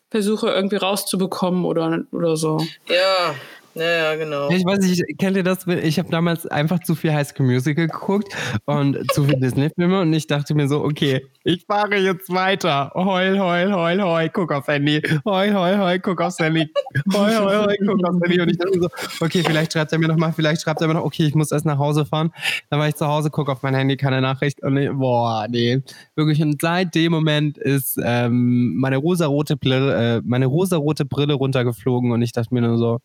versuche, 0.09 0.49
irgendwie 0.49 0.75
rauszubekommen 0.75 1.65
oder, 1.65 1.99
oder 2.11 2.35
so. 2.37 2.59
Ja, 2.87 3.35
Ja, 3.75 4.15
genau. 4.15 4.49
Ich 4.49 4.63
weiß 4.63 4.79
nicht, 4.79 5.03
kennt 5.17 5.35
ihr 5.35 5.43
das? 5.43 5.65
Ich 5.67 5.97
habe 5.97 6.09
damals 6.09 6.45
einfach 6.45 6.79
zu 6.79 6.93
viel 6.93 7.11
High 7.13 7.27
School 7.27 7.47
Musical 7.47 7.87
geguckt 7.87 8.33
und 8.65 8.99
zu 9.13 9.23
viel 9.23 9.39
Disney-Filme 9.39 10.01
und 10.01 10.13
ich 10.13 10.27
dachte 10.27 10.53
mir 10.53 10.67
so, 10.67 10.83
okay, 10.83 11.25
ich 11.43 11.65
fahre 11.65 11.97
jetzt 11.97 12.31
weiter. 12.31 12.91
Heul, 12.93 13.39
heul, 13.39 13.73
heul, 13.73 14.01
heul, 14.01 14.29
guck 14.29 14.51
aufs 14.51 14.67
Handy. 14.67 15.01
Heul, 15.25 15.53
heul, 15.53 15.77
heul, 15.77 15.99
guck 15.99 16.21
aufs 16.21 16.39
Handy. 16.39 16.69
Heul, 17.13 17.35
heul, 17.35 17.65
heul, 17.65 17.77
guck 17.85 18.07
aufs 18.07 18.19
Handy. 18.23 18.39
Und 18.39 18.49
ich 18.49 18.57
dachte 18.57 18.77
mir 18.77 18.83
so, 18.83 18.89
okay, 19.25 19.43
vielleicht 19.45 19.73
schreibt 19.73 19.91
er 19.91 19.99
mir 19.99 20.07
nochmal, 20.07 20.33
vielleicht 20.33 20.61
schreibt 20.61 20.81
er 20.81 20.87
mir 20.87 20.93
noch, 20.93 21.03
okay, 21.03 21.25
ich 21.25 21.35
muss 21.35 21.51
erst 21.51 21.65
nach 21.65 21.79
Hause 21.79 22.05
fahren. 22.05 22.31
Dann 22.69 22.79
war 22.79 22.87
ich 22.87 22.95
zu 22.95 23.07
Hause, 23.07 23.29
guck 23.31 23.49
auf 23.49 23.63
mein 23.63 23.73
Handy, 23.73 23.97
keine 23.97 24.21
Nachricht 24.21 24.61
und 24.61 24.77
ich, 24.77 24.89
boah, 24.91 25.47
nee. 25.49 25.81
Wirklich, 26.15 26.41
und 26.41 26.61
seit 26.61 26.93
dem 26.95 27.11
Moment 27.11 27.57
ist 27.57 27.99
ähm, 28.03 28.75
meine 28.75 28.97
rosarote 28.97 29.57
Brille, 29.57 30.17
äh, 30.17 30.21
meine 30.23 30.45
rosarote 30.45 31.05
Brille 31.05 31.33
runtergeflogen 31.33 32.11
und 32.11 32.21
ich 32.21 32.31
dachte 32.31 32.53
mir 32.53 32.61
nur 32.61 32.77
so, 32.77 32.99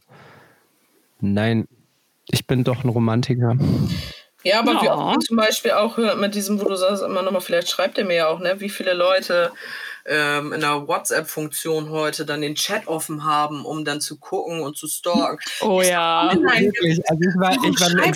Nein, 1.20 1.66
ich 2.30 2.46
bin 2.46 2.64
doch 2.64 2.84
ein 2.84 2.90
Romantiker. 2.90 3.56
Ja, 4.44 4.60
aber 4.60 4.74
ja. 4.74 4.82
wie 4.82 4.88
oft 4.88 5.22
zum 5.22 5.36
Beispiel 5.36 5.72
auch 5.72 5.98
mit 6.16 6.34
diesem, 6.34 6.60
wo 6.60 6.64
du 6.64 6.76
sagst, 6.76 7.02
immer 7.02 7.22
nochmal, 7.22 7.40
vielleicht 7.40 7.68
schreibt 7.68 7.98
er 7.98 8.04
mir 8.04 8.16
ja 8.16 8.28
auch, 8.28 8.38
ne, 8.38 8.60
wie 8.60 8.68
viele 8.68 8.94
Leute 8.94 9.50
ähm, 10.06 10.52
in 10.52 10.60
der 10.60 10.86
WhatsApp-Funktion 10.86 11.90
heute 11.90 12.24
dann 12.24 12.40
den 12.40 12.54
Chat 12.54 12.86
offen 12.86 13.24
haben, 13.24 13.64
um 13.64 13.84
dann 13.84 14.00
zu 14.00 14.18
gucken 14.18 14.60
und 14.60 14.76
zu 14.76 14.86
stalken. 14.86 15.38
Oh 15.60 15.80
ist 15.80 15.90
ja. 15.90 16.30
Wirklich. 16.32 17.00
Also 17.10 17.20
ich 17.20 17.40
war, 17.40 17.52
ich 17.52 17.80
war 17.80 18.04
ein 18.04 18.14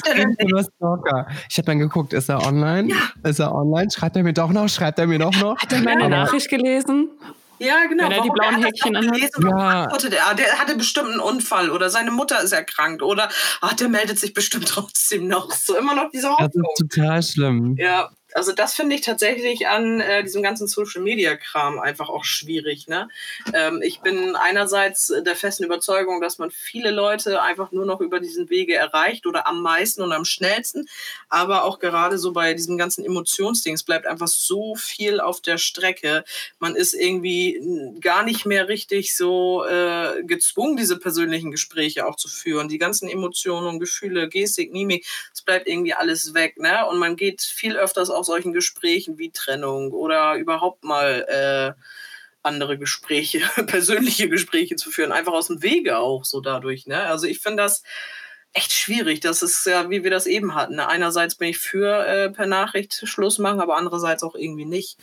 Stalker. 0.65 1.27
Ich 1.51 1.59
habe 1.59 1.67
dann 1.67 1.79
geguckt, 1.81 2.13
ist 2.13 2.29
er 2.29 2.47
online? 2.47 2.89
Ja. 2.89 3.29
Ist 3.29 3.41
er 3.41 3.55
online? 3.55 3.91
Schreibt 3.91 4.17
er 4.17 4.23
mir 4.23 4.33
doch 4.33 4.51
noch? 4.51 4.69
Schreibt 4.69 4.99
er 4.99 5.07
mir 5.07 5.19
doch 5.19 5.35
noch? 5.35 5.59
Hat 5.59 5.73
er 5.73 5.83
meine 5.83 6.09
Nachricht 6.09 6.49
gelesen? 6.49 7.11
Ja, 7.59 7.87
genau. 7.87 8.05
Wenn 8.05 8.13
er 8.13 8.23
die 8.23 8.31
blauen 8.31 8.63
Häkchen 8.63 8.97
anhat. 8.97 9.31
Ja. 9.41 9.87
Der, 9.87 10.35
der 10.35 10.59
hatte 10.59 10.77
bestimmt 10.77 11.11
einen 11.11 11.21
Unfall 11.21 11.71
oder 11.71 11.91
seine 11.91 12.11
Mutter 12.11 12.43
ist 12.43 12.53
erkrankt 12.53 13.03
oder 13.03 13.29
ach, 13.61 13.75
der 13.75 13.89
meldet 13.89 14.19
sich 14.19 14.35
bestimmt 14.35 14.69
trotzdem 14.69 15.29
noch. 15.29 15.53
So 15.53 15.77
immer 15.77 15.95
noch 15.95 16.11
diese 16.11 16.31
Hoffnung. 16.31 16.51
Das 16.51 16.81
ist 16.81 16.91
total 16.91 17.23
schlimm. 17.23 17.77
Ja, 17.79 18.11
also 18.35 18.53
das 18.53 18.75
finde 18.75 18.95
ich 18.95 19.03
tatsächlich 19.03 19.69
an 19.69 20.01
äh, 20.01 20.23
diesem 20.23 20.43
ganzen 20.43 20.67
Social 20.67 21.03
Media 21.03 21.37
Kram 21.37 21.79
einfach 21.79 22.09
auch 22.09 22.25
schwierig. 22.25 22.89
Ne? 22.89 23.09
Ähm, 23.53 23.81
ich 23.83 24.01
bin 24.01 24.37
einerseits 24.37 25.13
der 25.25 25.37
festen 25.37 25.65
Überzeugung, 25.65 26.21
dass 26.21 26.39
man 26.39 26.51
viele 26.51 26.91
Leute 26.91 27.43
einfach 27.43 27.73
nur 27.73 27.87
noch 27.87 28.01
über 28.01 28.21
diesen 28.21 28.51
Wege 28.51 28.75
erreicht 28.75 29.27
oder 29.27 29.47
am 29.47 29.63
meisten 29.63 30.03
und 30.03 30.13
am 30.13 30.25
schnellsten, 30.25 30.89
aber 31.29 31.65
auch 31.65 31.79
gerade 31.79 32.19
so 32.19 32.33
bei 32.33 32.55
diesem 32.55 32.79
ganzen 32.79 33.05
Emotionsdings 33.05 33.83
bleibt 33.83 34.07
einfach 34.07 34.29
so 34.29 34.75
viel 34.75 35.21
auf 35.21 35.41
der 35.41 35.59
Strecke. 35.59 36.25
Man 36.59 36.77
ist 36.77 36.95
irgendwie 36.95 37.61
gar 38.01 38.23
nicht 38.23 38.47
mehr 38.47 38.69
richtig 38.69 39.17
so 39.17 39.65
äh, 39.65 40.23
gezwungen, 40.25 40.77
diese 40.77 40.99
persönlichen 40.99 41.51
Gespräche 41.51 42.07
auch 42.07 42.17
zu 42.17 42.29
führen. 42.29 42.69
Die 42.69 42.79
ganzen 42.79 43.09
Emotionen 43.09 43.79
Gefühle, 43.79 44.29
Gestik, 44.29 44.73
Mimik, 44.73 45.07
es 45.33 45.43
bleibt 45.43 45.69
irgendwie 45.69 45.95
alles 45.95 46.35
weg. 46.35 46.59
Ne? 46.59 46.87
Und 46.87 46.99
man 46.99 47.17
geht 47.17 47.43
viel 47.43 47.77
öfters 47.77 48.11
auch 48.11 48.22
solchen 48.25 48.53
Gesprächen 48.53 49.19
wie 49.19 49.31
Trennung 49.31 49.93
oder 49.93 50.35
überhaupt 50.37 50.85
mal 50.85 51.27
äh, 51.29 51.81
andere 52.43 52.79
Gespräche, 52.79 53.41
persönliche 53.67 54.29
Gespräche 54.29 54.77
zu 54.77 54.91
führen, 54.91 55.13
einfach 55.13 55.33
aus 55.33 55.49
dem 55.49 55.63
Wege 55.63 55.99
auch 55.99 56.25
so 56.25 56.41
dadurch. 56.41 56.87
Ne? 56.87 57.03
Also 57.05 57.27
ich 57.27 57.41
finde 57.41 57.63
das 57.63 57.83
echt 58.53 58.73
schwierig. 58.73 59.21
Das 59.21 59.43
ist 59.43 59.65
ja, 59.67 59.89
wie 59.91 60.05
wir 60.05 60.11
das 60.11 60.27
eben 60.27 60.55
hatten. 60.55 60.77
Ne? 60.77 60.89
Einerseits 60.89 61.35
bin 61.37 61.49
ich 61.49 61.59
für 61.59 62.07
äh, 62.07 62.31
per 62.31 62.47
Nachricht 62.47 63.03
Schluss 63.05 63.39
machen, 63.39 63.61
aber 63.61 63.77
andererseits 63.77 64.23
auch 64.23 64.35
irgendwie 64.35 64.67
nicht. 64.67 64.99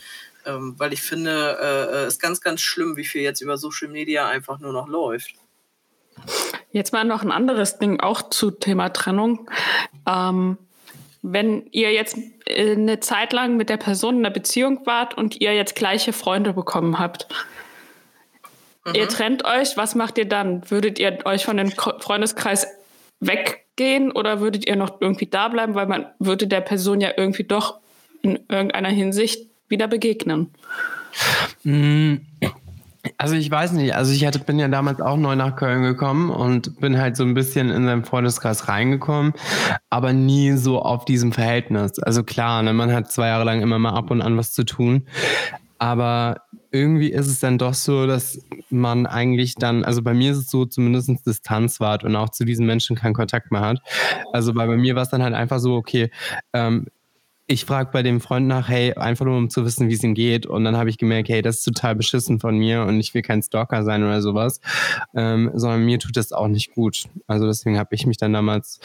Ähm, 0.45 0.75
weil 0.77 0.93
ich 0.93 1.01
finde, 1.01 1.57
äh, 1.59 1.95
es 1.97 2.03
äh, 2.03 2.07
ist 2.07 2.21
ganz, 2.21 2.41
ganz 2.41 2.61
schlimm, 2.61 2.95
wie 2.95 3.05
viel 3.05 3.21
jetzt 3.21 3.41
über 3.41 3.57
Social 3.57 3.89
Media 3.89 4.27
einfach 4.27 4.59
nur 4.59 4.71
noch 4.71 4.87
läuft. 4.87 5.33
Jetzt 6.71 6.93
mal 6.93 7.03
noch 7.03 7.23
ein 7.23 7.31
anderes 7.31 7.79
Ding 7.79 7.99
auch 7.99 8.29
zu 8.29 8.51
Thema 8.51 8.89
Trennung. 8.89 9.49
Ähm, 10.07 10.57
wenn 11.21 11.67
ihr 11.71 11.91
jetzt 11.91 12.17
äh, 12.45 12.71
eine 12.71 12.99
Zeit 12.99 13.33
lang 13.33 13.57
mit 13.57 13.69
der 13.69 13.77
Person 13.77 14.17
in 14.17 14.25
einer 14.25 14.33
Beziehung 14.33 14.85
wart 14.85 15.17
und 15.17 15.39
ihr 15.41 15.53
jetzt 15.53 15.75
gleiche 15.75 16.13
Freunde 16.13 16.53
bekommen 16.53 16.99
habt, 16.99 17.27
mhm. 18.85 18.95
ihr 18.95 19.07
trennt 19.07 19.45
euch, 19.45 19.77
was 19.77 19.95
macht 19.95 20.17
ihr 20.17 20.25
dann? 20.25 20.69
Würdet 20.69 20.99
ihr 20.99 21.19
euch 21.25 21.45
von 21.45 21.57
dem 21.57 21.71
Freundeskreis 21.71 22.67
weggehen 23.19 24.11
oder 24.11 24.39
würdet 24.39 24.67
ihr 24.67 24.75
noch 24.75 25.01
irgendwie 25.01 25.27
da 25.27 25.47
bleiben, 25.49 25.75
weil 25.75 25.87
man 25.87 26.05
würde 26.19 26.47
der 26.47 26.61
Person 26.61 27.01
ja 27.01 27.11
irgendwie 27.15 27.43
doch 27.43 27.79
in 28.21 28.39
irgendeiner 28.49 28.89
Hinsicht 28.89 29.47
wieder 29.67 29.87
begegnen? 29.87 30.53
Mhm. 31.63 32.25
Also 33.17 33.35
ich 33.35 33.49
weiß 33.49 33.71
nicht, 33.73 33.95
also 33.95 34.11
ich 34.11 34.25
hatte, 34.25 34.39
bin 34.39 34.59
ja 34.59 34.67
damals 34.67 34.99
auch 34.99 35.15
neu 35.15 35.35
nach 35.35 35.55
Köln 35.55 35.83
gekommen 35.83 36.29
und 36.29 36.79
bin 36.81 36.99
halt 36.99 37.15
so 37.15 37.23
ein 37.23 37.33
bisschen 37.33 37.69
in 37.69 37.85
seinen 37.85 38.03
Freundeskreis 38.03 38.67
reingekommen, 38.67 39.33
aber 39.89 40.11
nie 40.11 40.51
so 40.53 40.81
auf 40.81 41.05
diesem 41.05 41.31
Verhältnis. 41.31 41.99
Also 41.99 42.23
klar, 42.23 42.61
ne, 42.61 42.73
man 42.73 42.91
hat 42.91 43.09
zwei 43.09 43.27
Jahre 43.27 43.45
lang 43.45 43.61
immer 43.61 43.79
mal 43.79 43.93
ab 43.93 44.11
und 44.11 44.21
an 44.21 44.35
was 44.35 44.51
zu 44.51 44.65
tun, 44.65 45.07
aber 45.77 46.41
irgendwie 46.71 47.09
ist 47.09 47.27
es 47.27 47.39
dann 47.39 47.57
doch 47.57 47.73
so, 47.73 48.05
dass 48.05 48.39
man 48.69 49.05
eigentlich 49.05 49.55
dann, 49.55 49.85
also 49.85 50.01
bei 50.01 50.13
mir 50.13 50.33
ist 50.33 50.37
es 50.37 50.49
so, 50.49 50.65
zumindest 50.65 51.25
Distanz 51.25 51.79
wahrt 51.79 52.03
und 52.03 52.15
auch 52.17 52.29
zu 52.29 52.43
diesen 52.43 52.65
Menschen 52.65 52.97
keinen 52.97 53.13
Kontakt 53.13 53.49
mehr 53.51 53.61
hat. 53.61 53.79
Also 54.33 54.53
bei, 54.53 54.67
bei 54.67 54.77
mir 54.77 54.95
war 54.95 55.03
es 55.03 55.09
dann 55.09 55.23
halt 55.23 55.33
einfach 55.33 55.59
so, 55.59 55.75
okay, 55.75 56.11
ähm, 56.53 56.87
ich 57.51 57.65
frage 57.65 57.89
bei 57.91 58.03
dem 58.03 58.21
Freund 58.21 58.45
nach, 58.45 58.69
hey, 58.69 58.93
einfach 58.93 59.25
nur 59.25 59.35
um 59.35 59.49
zu 59.49 59.65
wissen, 59.65 59.89
wie 59.89 59.95
es 59.95 60.03
ihm 60.03 60.13
geht. 60.13 60.45
Und 60.45 60.65
dann 60.65 60.77
habe 60.77 60.91
ich 60.91 60.99
gemerkt, 60.99 61.29
hey, 61.29 61.41
das 61.41 61.57
ist 61.57 61.63
total 61.63 61.95
beschissen 61.95 62.39
von 62.39 62.55
mir 62.55 62.83
und 62.83 62.99
ich 62.99 63.15
will 63.15 63.23
kein 63.23 63.41
Stalker 63.41 63.83
sein 63.83 64.03
oder 64.03 64.21
sowas, 64.21 64.61
ähm, 65.15 65.49
sondern 65.55 65.83
mir 65.83 65.97
tut 65.97 66.15
das 66.15 66.31
auch 66.31 66.47
nicht 66.47 66.75
gut. 66.75 67.05
Also 67.25 67.47
deswegen 67.47 67.79
habe 67.79 67.95
ich 67.95 68.05
mich 68.05 68.17
dann 68.17 68.33
damals, 68.33 68.79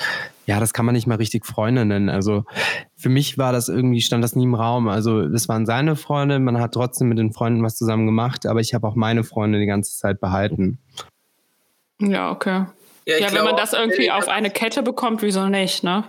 ja, 0.46 0.60
das 0.60 0.72
kann 0.72 0.86
man 0.86 0.94
nicht 0.94 1.06
mal 1.06 1.16
richtig 1.16 1.44
Freunde 1.44 1.84
nennen. 1.84 2.08
Also 2.08 2.44
für 2.96 3.10
mich 3.10 3.36
war 3.36 3.52
das 3.52 3.68
irgendwie, 3.68 4.00
stand 4.00 4.24
das 4.24 4.34
nie 4.34 4.44
im 4.44 4.54
Raum. 4.54 4.88
Also 4.88 5.28
das 5.28 5.46
waren 5.46 5.66
seine 5.66 5.94
Freunde, 5.94 6.38
man 6.38 6.58
hat 6.58 6.72
trotzdem 6.72 7.10
mit 7.10 7.18
den 7.18 7.34
Freunden 7.34 7.62
was 7.62 7.76
zusammen 7.76 8.06
gemacht, 8.06 8.46
aber 8.46 8.60
ich 8.60 8.72
habe 8.72 8.88
auch 8.88 8.94
meine 8.94 9.24
Freunde 9.24 9.60
die 9.60 9.66
ganze 9.66 9.94
Zeit 9.94 10.20
behalten. 10.20 10.78
Ja, 12.00 12.30
okay. 12.30 12.64
Ja, 13.06 13.18
ja 13.18 13.30
wenn 13.30 13.44
man 13.44 13.58
das 13.58 13.74
irgendwie 13.74 14.10
auf 14.10 14.28
eine 14.28 14.48
Kette 14.48 14.82
bekommt, 14.82 15.20
wieso 15.20 15.50
nicht, 15.50 15.84
ne? 15.84 16.04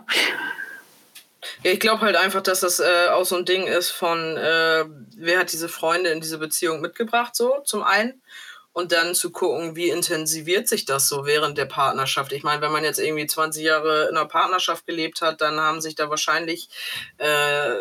Ich 1.64 1.80
glaube 1.80 2.02
halt 2.02 2.16
einfach, 2.16 2.42
dass 2.42 2.62
das 2.62 2.80
äh, 2.80 3.08
auch 3.10 3.26
so 3.26 3.36
ein 3.36 3.46
Ding 3.46 3.68
ist 3.68 3.90
von, 3.90 4.38
äh, 4.38 4.86
wer 5.18 5.40
hat 5.40 5.52
diese 5.52 5.70
Freunde 5.70 6.10
in 6.10 6.22
diese 6.22 6.38
Beziehung 6.38 6.82
mitgebracht, 6.82 7.36
so 7.36 7.60
zum 7.64 7.84
einen. 7.84 8.22
Und 8.74 8.92
dann 8.92 9.16
zu 9.16 9.32
gucken, 9.32 9.78
wie 9.78 9.90
intensiviert 9.90 10.68
sich 10.68 10.84
das 10.84 11.08
so 11.08 11.26
während 11.26 11.58
der 11.58 11.64
Partnerschaft. 11.64 12.34
Ich 12.34 12.44
meine, 12.44 12.62
wenn 12.62 12.74
man 12.74 12.84
jetzt 12.84 13.00
irgendwie 13.00 13.26
20 13.26 13.64
Jahre 13.64 14.10
in 14.10 14.18
einer 14.18 14.28
Partnerschaft 14.28 14.86
gelebt 14.86 15.22
hat, 15.22 15.40
dann 15.40 15.62
haben 15.62 15.80
sich 15.80 15.96
da 15.96 16.10
wahrscheinlich 16.10 16.68
äh, 17.18 17.76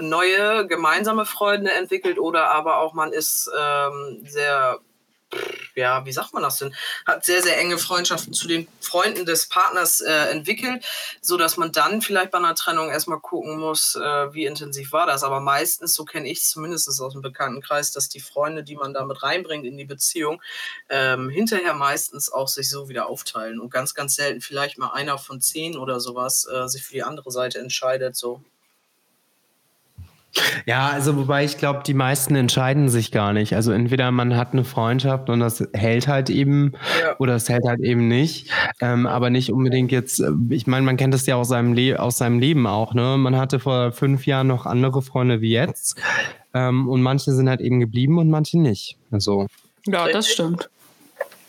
neue 0.00 0.66
gemeinsame 0.68 1.26
Freunde 1.26 1.72
entwickelt 1.72 2.20
oder 2.20 2.52
aber 2.52 2.78
auch 2.78 2.94
man 2.94 3.12
ist 3.12 3.50
ähm, 3.58 4.24
sehr 4.28 4.78
ja, 5.74 6.04
wie 6.04 6.12
sagt 6.12 6.32
man 6.32 6.42
das 6.42 6.58
denn, 6.58 6.74
hat 7.06 7.24
sehr, 7.24 7.42
sehr 7.42 7.58
enge 7.58 7.78
Freundschaften 7.78 8.32
zu 8.32 8.48
den 8.48 8.68
Freunden 8.80 9.24
des 9.24 9.48
Partners 9.48 10.00
äh, 10.00 10.30
entwickelt, 10.30 10.84
so 11.20 11.36
dass 11.36 11.56
man 11.56 11.72
dann 11.72 12.02
vielleicht 12.02 12.30
bei 12.30 12.38
einer 12.38 12.54
Trennung 12.54 12.90
erstmal 12.90 13.20
gucken 13.20 13.58
muss, 13.58 13.94
äh, 13.94 14.34
wie 14.34 14.46
intensiv 14.46 14.92
war 14.92 15.06
das. 15.06 15.22
Aber 15.22 15.40
meistens, 15.40 15.94
so 15.94 16.04
kenne 16.04 16.28
ich 16.28 16.40
es 16.40 16.50
zumindest 16.50 16.88
aus 16.88 17.12
dem 17.12 17.22
Bekanntenkreis, 17.22 17.92
dass 17.92 18.08
die 18.08 18.20
Freunde, 18.20 18.64
die 18.64 18.76
man 18.76 18.94
damit 18.94 19.22
reinbringt 19.22 19.64
in 19.64 19.76
die 19.76 19.84
Beziehung, 19.84 20.42
ähm, 20.88 21.28
hinterher 21.30 21.74
meistens 21.74 22.30
auch 22.30 22.48
sich 22.48 22.68
so 22.68 22.88
wieder 22.88 23.08
aufteilen 23.08 23.60
und 23.60 23.70
ganz, 23.70 23.94
ganz 23.94 24.16
selten 24.16 24.40
vielleicht 24.40 24.78
mal 24.78 24.90
einer 24.90 25.18
von 25.18 25.40
zehn 25.40 25.76
oder 25.76 26.00
sowas 26.00 26.46
äh, 26.52 26.66
sich 26.68 26.82
für 26.82 26.94
die 26.94 27.02
andere 27.02 27.30
Seite 27.30 27.58
entscheidet, 27.58 28.16
so. 28.16 28.42
Ja, 30.66 30.88
also 30.88 31.16
wobei 31.16 31.44
ich 31.44 31.58
glaube, 31.58 31.82
die 31.84 31.94
meisten 31.94 32.36
entscheiden 32.36 32.88
sich 32.88 33.10
gar 33.10 33.32
nicht. 33.32 33.54
Also 33.54 33.72
entweder 33.72 34.10
man 34.10 34.36
hat 34.36 34.52
eine 34.52 34.64
Freundschaft 34.64 35.28
und 35.28 35.40
das 35.40 35.66
hält 35.72 36.06
halt 36.08 36.30
eben 36.30 36.72
ja. 37.00 37.16
oder 37.18 37.34
es 37.34 37.48
hält 37.48 37.64
halt 37.66 37.80
eben 37.80 38.08
nicht. 38.08 38.50
Ähm, 38.80 39.06
aber 39.06 39.30
nicht 39.30 39.52
unbedingt 39.52 39.90
jetzt, 39.92 40.20
äh, 40.20 40.30
ich 40.50 40.66
meine, 40.66 40.86
man 40.86 40.96
kennt 40.96 41.14
das 41.14 41.26
ja 41.26 41.36
aus 41.36 41.48
seinem, 41.48 41.72
Le 41.72 41.98
aus 41.98 42.18
seinem 42.18 42.38
Leben 42.38 42.66
auch, 42.66 42.94
ne? 42.94 43.16
Man 43.18 43.36
hatte 43.36 43.58
vor 43.58 43.92
fünf 43.92 44.26
Jahren 44.26 44.46
noch 44.46 44.66
andere 44.66 45.02
Freunde 45.02 45.40
wie 45.40 45.50
jetzt. 45.50 46.00
Ähm, 46.54 46.88
und 46.88 47.02
manche 47.02 47.32
sind 47.32 47.48
halt 47.48 47.60
eben 47.60 47.80
geblieben 47.80 48.18
und 48.18 48.30
manche 48.30 48.58
nicht. 48.58 48.96
Also. 49.10 49.46
Ja, 49.86 50.08
das 50.08 50.28
stimmt. 50.28 50.68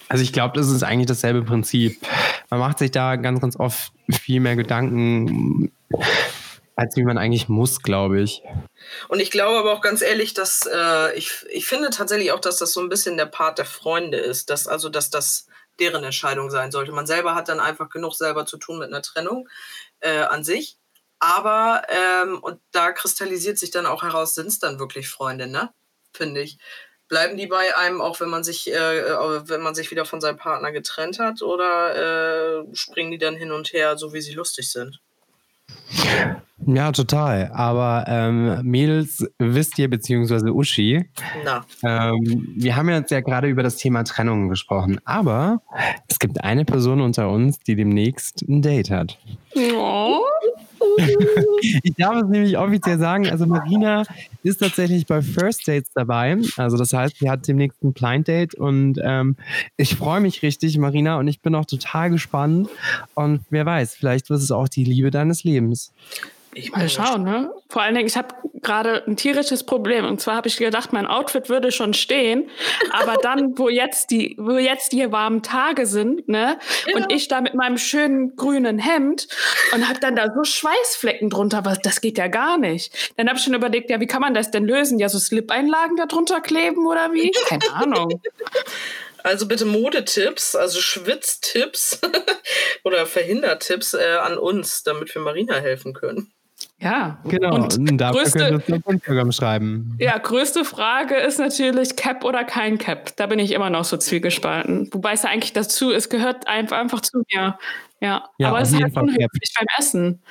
Also 0.10 0.24
ich 0.24 0.34
glaube, 0.34 0.58
das 0.58 0.70
ist 0.70 0.84
eigentlich 0.84 1.08
dasselbe 1.08 1.44
Prinzip. 1.44 1.98
Man 2.50 2.60
macht 2.60 2.80
sich 2.80 2.92
da 2.92 3.16
ganz, 3.16 3.40
ganz 3.40 3.58
oft 3.58 3.94
viel 4.10 4.42
mehr 4.42 4.58
Gedanken 4.58 5.72
als 6.82 6.96
wie 6.96 7.04
man 7.04 7.20
eigentlich 7.20 7.48
muss, 7.48 7.84
glaube 7.84 8.22
ich. 8.22 8.42
Und 9.08 9.20
ich 9.20 9.30
glaube 9.30 9.60
aber 9.60 9.72
auch 9.72 9.82
ganz 9.82 10.02
ehrlich, 10.02 10.34
dass 10.34 10.66
äh, 10.66 11.16
ich, 11.16 11.46
ich 11.52 11.68
finde 11.68 11.92
tatsächlich 11.92 12.32
auch, 12.32 12.40
dass 12.40 12.58
das 12.58 12.74
so 12.74 12.82
ein 12.82 12.90
bisschen 12.90 13.18
der 13.18 13.28
Part 13.28 13.60
der 13.60 13.66
Freunde 13.66 14.18
ist, 14.18 14.50
dass 14.50 14.68
also 14.68 14.90
dass 14.90 15.12
das 15.12 15.46
deren 15.80 16.04
Entscheidung 16.04 16.50
sein 16.50 16.72
sollte. 16.72 16.92
Man 16.92 17.06
selber 17.06 17.36
hat 17.36 17.50
dann 17.50 17.60
einfach 17.60 17.90
genug 17.90 18.16
selber 18.16 18.48
zu 18.48 18.58
tun 18.58 18.80
mit 18.80 18.88
einer 18.88 19.04
Trennung 19.04 19.48
äh, 20.00 20.22
an 20.22 20.44
sich. 20.44 20.78
Aber, 21.20 21.84
ähm, 21.90 22.40
und 22.42 22.60
da 22.72 22.92
kristallisiert 22.92 23.60
sich 23.60 23.70
dann 23.70 23.86
auch 23.86 24.02
heraus, 24.02 24.34
sind 24.34 24.48
es 24.48 24.58
dann 24.58 24.80
wirklich 24.80 25.08
Freunde, 25.08 25.46
ne? 25.46 25.70
Finde 26.14 26.42
ich. 26.42 26.58
Bleiben 27.08 27.38
die 27.38 27.46
bei 27.46 27.78
einem, 27.78 28.02
auch 28.02 28.20
wenn 28.20 28.30
man 28.30 28.44
sich, 28.44 28.72
äh, 28.72 29.04
wenn 29.48 29.62
man 29.62 29.76
sich 29.76 29.92
wieder 29.92 30.06
von 30.06 30.20
seinem 30.20 30.38
Partner 30.38 30.72
getrennt 30.72 31.20
hat, 31.20 31.44
oder 31.44 32.64
äh, 32.64 32.76
springen 32.76 33.12
die 33.12 33.20
dann 33.20 33.36
hin 33.36 33.52
und 33.52 33.72
her, 33.72 33.98
so 34.00 34.14
wie 34.14 34.22
sie 34.22 34.34
lustig 34.34 34.72
sind? 34.72 35.00
Ja, 36.68 36.92
total. 36.92 37.50
Aber 37.54 38.06
ähm, 38.08 38.60
Mädels, 38.64 39.26
wisst 39.40 39.80
ihr, 39.80 39.90
beziehungsweise 39.90 40.54
Uschi, 40.54 41.10
ähm, 41.84 42.54
wir 42.56 42.76
haben 42.76 42.90
jetzt 42.90 43.12
ja 43.12 43.22
gerade 43.22 43.48
über 43.48 43.64
das 43.64 43.78
Thema 43.78 44.04
Trennung 44.04 44.48
gesprochen, 44.50 45.00
aber 45.06 45.62
es 46.08 46.20
gibt 46.20 46.44
eine 46.44 46.66
Person 46.66 47.02
unter 47.02 47.30
uns, 47.30 47.60
die 47.60 47.76
demnächst 47.76 48.44
ein 48.48 48.62
Date 48.62 48.92
hat. 48.92 49.18
Oh. 49.76 50.20
Ich 51.84 51.94
darf 51.98 52.24
es 52.24 52.30
nämlich 52.30 52.58
offiziell 52.58 52.98
sagen, 52.98 53.30
also 53.30 53.46
Marina 53.46 54.04
ist 54.44 54.60
tatsächlich 54.60 55.06
bei 55.06 55.22
First 55.22 55.68
Dates 55.68 55.92
dabei. 55.94 56.38
Also 56.58 56.78
das 56.78 56.94
heißt, 56.94 57.18
sie 57.20 57.30
hat 57.30 57.48
demnächst 57.48 57.84
ein 57.84 57.94
Blind 57.94 58.28
Date 58.28 58.56
und 58.56 59.00
ähm, 59.04 59.36
ich 59.78 59.96
freue 59.96 60.22
mich 60.22 60.42
richtig, 60.42 60.78
Marina, 60.78 61.18
und 61.18 61.28
ich 61.28 61.42
bin 61.42 61.56
auch 61.56 61.66
total 61.66 62.10
gespannt. 62.10 62.70
Und 63.14 63.42
wer 63.50 63.66
weiß, 63.66 63.96
vielleicht 63.96 64.30
wird 64.30 64.42
es 64.42 64.52
auch 64.52 64.68
die 64.68 64.84
Liebe 64.84 65.12
deines 65.12 65.44
Lebens. 65.44 65.94
Ich 66.54 66.72
mal 66.72 66.90
schauen, 66.90 67.24
ne? 67.24 67.54
Vor 67.70 67.82
allen 67.82 67.96
Dingen, 67.96 68.08
ich 68.08 68.18
habe 68.18 68.36
gerade 68.62 69.04
ein 69.08 69.16
tierisches 69.16 69.64
Problem. 69.64 70.06
Und 70.06 70.22
zwar 70.22 70.36
habe 70.36 70.48
ich 70.48 70.58
gedacht, 70.58 70.94
mein 70.94 71.08
Outfit 71.08 71.50
würde 71.50 71.72
schon 71.72 71.94
stehen. 71.94 72.50
Aber 72.92 73.16
dann, 73.22 73.58
wo 73.58 73.70
jetzt 73.70 74.12
die, 74.12 74.36
wo 74.38 74.58
jetzt 74.58 74.92
die 74.92 75.12
warmen 75.12 75.44
Tage 75.44 75.86
sind, 75.86 76.28
ne? 76.28 76.60
Ja. 76.88 76.96
Und 76.96 77.12
ich 77.12 77.28
da 77.28 77.42
mit 77.42 77.54
meinem 77.54 77.78
schönen 77.78 78.36
grünen 78.36 78.80
Hemd 78.80 79.28
und 79.74 79.88
habe 79.88 80.00
dann 80.00 80.16
da 80.16 80.28
so 80.34 80.44
Schweißflecken 80.44 81.30
drunter, 81.30 81.66
was, 81.66 81.80
das 81.80 82.02
geht 82.02 82.18
ja 82.18 82.28
gar 82.28 82.58
nicht. 82.58 83.14
Dann 83.18 83.28
habe 83.28 83.38
ich 83.38 83.44
schon 83.44 83.54
überlegt, 83.54 83.90
ja, 83.90 84.00
wie 84.00 84.08
kann 84.08 84.22
man 84.22 84.34
das 84.34 84.52
denn 84.52 84.66
lösen? 84.66 85.00
Ja, 85.00 85.10
so 85.10 85.20
Slip-Einlagen 85.20 85.96
da 85.96 86.06
drunter 86.06 86.42
kleben 86.42 86.86
oder 86.86 87.14
wie? 87.14 87.32
Keine 87.48 87.74
Ahnung. 87.74 88.22
Also 89.24 89.48
bitte 89.48 89.66
Modetipps, 89.66 90.56
also 90.56 90.82
Schwitztipps 90.82 92.02
oder 92.84 93.06
Verhindertipps 93.06 93.94
äh, 93.94 94.18
an 94.20 94.38
uns, 94.38 94.84
damit 94.84 95.14
wir 95.14 95.22
Marina 95.22 95.56
helfen 95.56 95.94
können. 95.94 96.34
Ja, 96.82 97.20
genau. 97.26 97.56
Und 97.56 97.98
da 97.98 98.10
größte, 98.12 98.40
könnt 98.40 98.70
ihr 98.70 98.76
auf 98.78 98.88
Instagram 98.88 99.32
schreiben. 99.32 99.96
Ja, 100.00 100.18
größte 100.18 100.66
Frage 100.66 101.16
ist 101.16 101.38
natürlich 101.38 101.96
Cap 101.96 102.24
oder 102.24 102.44
kein 102.44 102.80
Cap. 102.80 103.16
Da 103.18 103.28
bin 103.28 103.38
ich 103.38 103.52
immer 103.52 103.70
noch 103.70 103.86
so 103.86 103.98
zwiegespalten. 103.98 104.90
Wobei 104.92 105.14
es 105.14 105.22
ja 105.22 105.30
eigentlich 105.30 105.54
dazu, 105.54 105.92
es 105.92 106.10
gehört 106.10 106.48
einfach, 106.48 106.78
einfach 106.78 107.02
zu 107.02 107.22
mir. 107.32 107.60
Ja, 108.00 108.30
ja 108.40 108.48
aber 108.50 108.62
es 108.62 108.72
ist 108.72 108.82
halt 108.82 108.98
unhöflich 108.98 109.54
beim 109.58 109.68
Essen. 109.78 110.24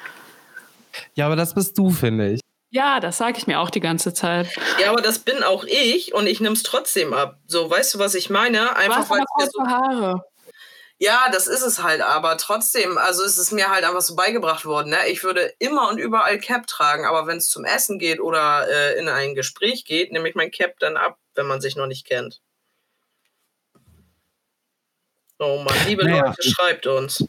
Ja, 1.15 1.27
aber 1.27 1.37
das 1.37 1.55
bist 1.55 1.79
du, 1.79 1.91
finde 1.91 2.33
ich. 2.33 2.41
Ja, 2.73 2.99
das 2.99 3.19
sage 3.19 3.39
ich 3.39 3.47
mir 3.47 3.61
auch 3.61 3.71
die 3.71 3.81
ganze 3.81 4.13
Zeit. 4.13 4.49
Ja, 4.83 4.91
aber 4.91 5.03
das 5.03 5.21
bin 5.21 5.43
auch 5.45 5.65
ich 5.65 6.15
und 6.15 6.27
ich 6.27 6.41
nehme 6.41 6.55
es 6.55 6.65
trotzdem 6.65 7.13
ab. 7.13 7.39
So, 7.47 7.71
weißt 7.71 7.95
du, 7.95 7.99
was 8.01 8.17
ich 8.17 8.29
meine? 8.29 8.77
Einfach 8.77 9.09
weil 9.09 9.21
es 9.21 9.53
so 9.53 9.63
Haare. 9.63 10.25
Ja, 11.03 11.31
das 11.33 11.47
ist 11.47 11.63
es 11.63 11.83
halt, 11.83 12.03
aber 12.03 12.37
trotzdem, 12.37 12.99
also 12.99 13.25
ist 13.25 13.39
es 13.39 13.53
mir 13.53 13.71
halt 13.71 13.85
einfach 13.85 14.03
so 14.03 14.15
beigebracht 14.15 14.67
worden. 14.67 14.91
Ne? 14.91 14.99
Ich 15.09 15.25
würde 15.25 15.51
immer 15.59 15.89
und 15.89 15.97
überall 15.97 16.39
Cap 16.39 16.67
tragen, 16.67 17.07
aber 17.07 17.27
wenn 17.27 17.39
es 17.39 17.49
zum 17.49 17.65
Essen 17.65 17.99
geht 17.99 18.21
oder 18.21 18.69
äh, 18.69 18.99
in 18.99 19.09
ein 19.09 19.35
Gespräch 19.35 19.87
geht, 19.87 20.13
nehme 20.13 20.29
ich 20.29 20.35
mein 20.35 20.51
Cap 20.51 20.79
dann 20.79 20.99
ab, 20.99 21.17
wenn 21.35 21.47
man 21.47 21.63
sich 21.63 21.75
noch 21.75 21.87
nicht 21.87 22.07
kennt. 22.07 22.43
Oh 25.39 25.63
Mann, 25.65 25.75
liebe 25.87 26.05
naja. 26.05 26.27
Leute, 26.27 26.43
schreibt 26.43 26.87
uns. 26.87 27.25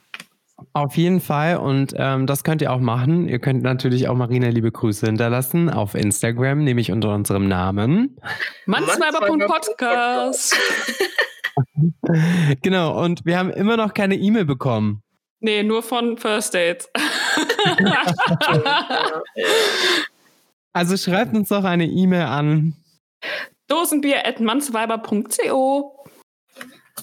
Auf 0.74 0.98
jeden 0.98 1.22
Fall 1.22 1.56
und 1.56 1.94
ähm, 1.96 2.28
das 2.28 2.44
könnt 2.44 2.62
ihr 2.62 2.74
auch 2.74 2.82
machen. 2.82 3.30
Ihr 3.30 3.40
könnt 3.40 3.64
natürlich 3.64 4.10
auch 4.10 4.16
Marina 4.16 4.50
liebe 4.50 4.74
Grüße 4.74 5.06
hinterlassen 5.06 5.70
auf 5.70 5.96
Instagram, 5.96 6.66
nämlich 6.66 6.92
unter 6.92 7.16
unserem 7.16 7.48
Namen. 7.48 8.20
Mannsweiber.podcast. 8.66 10.58
genau, 12.62 13.04
und 13.04 13.26
wir 13.26 13.38
haben 13.38 13.52
immer 13.52 13.76
noch 13.78 13.94
keine 13.94 14.16
E-Mail 14.16 14.46
bekommen. 14.46 15.04
Nee, 15.40 15.64
nur 15.64 15.84
von 15.84 16.18
First 16.18 16.54
Dates. 16.54 16.90
also 20.74 20.98
schreibt 20.98 21.34
uns 21.36 21.50
doch 21.50 21.64
eine 21.64 21.86
E-Mail 21.86 22.24
an. 22.24 22.76
Dosenbier.mannsweiber.co 23.68 26.02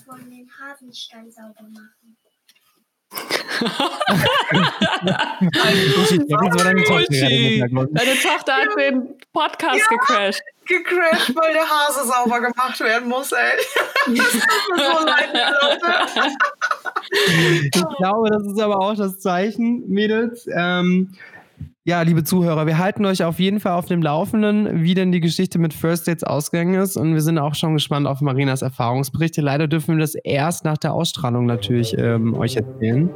wollen 0.08 0.30
den 0.30 0.48
Hasenstall 0.58 1.30
sauber 1.30 1.68
machen. 1.68 2.16
deine, 7.90 8.14
Tochter, 8.22 8.54
hat 8.54 8.68
den 8.78 9.18
Podcast 9.32 9.78
ja, 9.78 9.86
gecrashed. 9.88 10.42
Gecrashed, 10.68 11.34
weil 11.34 11.52
der 11.52 11.68
Hase 11.68 12.06
sauber 12.06 12.40
gemacht 12.40 12.78
werden 12.80 13.08
muss, 13.08 13.32
ey. 13.32 13.58
Das 14.16 14.32
tut 14.32 14.76
mir 14.76 14.84
so 14.84 15.04
leid, 15.04 15.34
Leute. 15.34 16.36
Ich 17.74 17.96
glaube, 17.98 18.30
das 18.30 18.42
ist 18.44 18.60
aber 18.60 18.78
auch 18.80 18.94
das 18.94 19.18
Zeichen, 19.18 19.86
Mädels. 19.88 20.48
Ähm, 20.50 21.12
ja, 21.88 22.02
liebe 22.02 22.22
Zuhörer, 22.22 22.66
wir 22.66 22.76
halten 22.76 23.06
euch 23.06 23.24
auf 23.24 23.40
jeden 23.40 23.60
Fall 23.60 23.72
auf 23.72 23.86
dem 23.86 24.02
Laufenden, 24.02 24.82
wie 24.82 24.92
denn 24.92 25.10
die 25.10 25.20
Geschichte 25.20 25.58
mit 25.58 25.72
First 25.72 26.06
Dates 26.06 26.22
ausgegangen 26.22 26.74
ist. 26.74 26.98
Und 26.98 27.14
wir 27.14 27.22
sind 27.22 27.38
auch 27.38 27.54
schon 27.54 27.72
gespannt 27.72 28.06
auf 28.06 28.20
Marinas 28.20 28.60
Erfahrungsberichte. 28.60 29.40
Leider 29.40 29.68
dürfen 29.68 29.96
wir 29.96 30.02
das 30.02 30.14
erst 30.14 30.66
nach 30.66 30.76
der 30.76 30.92
Ausstrahlung 30.92 31.46
natürlich 31.46 31.96
ähm, 31.96 32.34
euch 32.34 32.56
erzählen. 32.56 33.08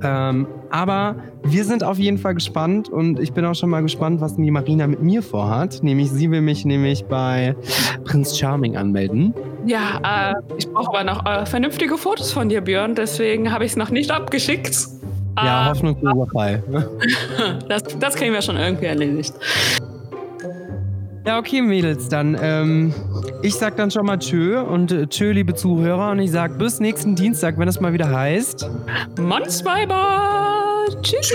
Ähm, 0.00 0.46
aber 0.70 1.16
wir 1.42 1.64
sind 1.64 1.82
auf 1.82 1.98
jeden 1.98 2.18
Fall 2.18 2.36
gespannt 2.36 2.88
und 2.88 3.18
ich 3.18 3.32
bin 3.32 3.44
auch 3.46 3.56
schon 3.56 3.70
mal 3.70 3.82
gespannt, 3.82 4.20
was 4.20 4.36
die 4.36 4.48
Marina 4.48 4.86
mit 4.86 5.02
mir 5.02 5.20
vorhat. 5.20 5.82
Nämlich, 5.82 6.12
sie 6.12 6.30
will 6.30 6.40
mich 6.40 6.64
nämlich 6.64 7.06
bei 7.06 7.56
Prinz 8.04 8.38
Charming 8.38 8.76
anmelden. 8.76 9.34
Ja, 9.66 10.30
äh, 10.30 10.34
ich 10.56 10.68
brauche 10.70 10.96
aber 10.96 11.02
noch 11.02 11.26
äh, 11.26 11.46
vernünftige 11.46 11.98
Fotos 11.98 12.30
von 12.30 12.48
dir, 12.48 12.60
Björn. 12.60 12.94
Deswegen 12.94 13.50
habe 13.50 13.64
ich 13.64 13.72
es 13.72 13.76
noch 13.76 13.90
nicht 13.90 14.12
abgeschickt. 14.12 14.86
Ja, 15.36 15.62
uh, 15.62 15.70
Hoffnungsloserei. 15.70 16.62
das, 17.68 17.82
das 17.98 18.14
kriegen 18.14 18.32
wir 18.32 18.42
schon 18.42 18.56
irgendwie 18.56 18.86
erledigt. 18.86 19.34
Ja, 21.26 21.38
okay, 21.38 21.62
Mädels, 21.62 22.10
dann 22.10 22.36
ähm, 22.40 22.92
ich 23.40 23.54
sag 23.54 23.76
dann 23.76 23.90
schon 23.90 24.04
mal 24.04 24.18
Tschö 24.18 24.60
und 24.60 24.92
äh, 24.92 25.06
Tschö, 25.06 25.32
liebe 25.32 25.54
Zuhörer, 25.54 26.10
und 26.10 26.18
ich 26.18 26.30
sag 26.30 26.58
bis 26.58 26.80
nächsten 26.80 27.16
Dienstag, 27.16 27.58
wenn 27.58 27.66
es 27.66 27.80
mal 27.80 27.94
wieder 27.94 28.10
heißt. 28.10 28.68
Mannsweiber! 29.18 30.84
Tschüssi! 31.02 31.34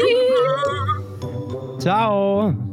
Ciao! 1.79 2.68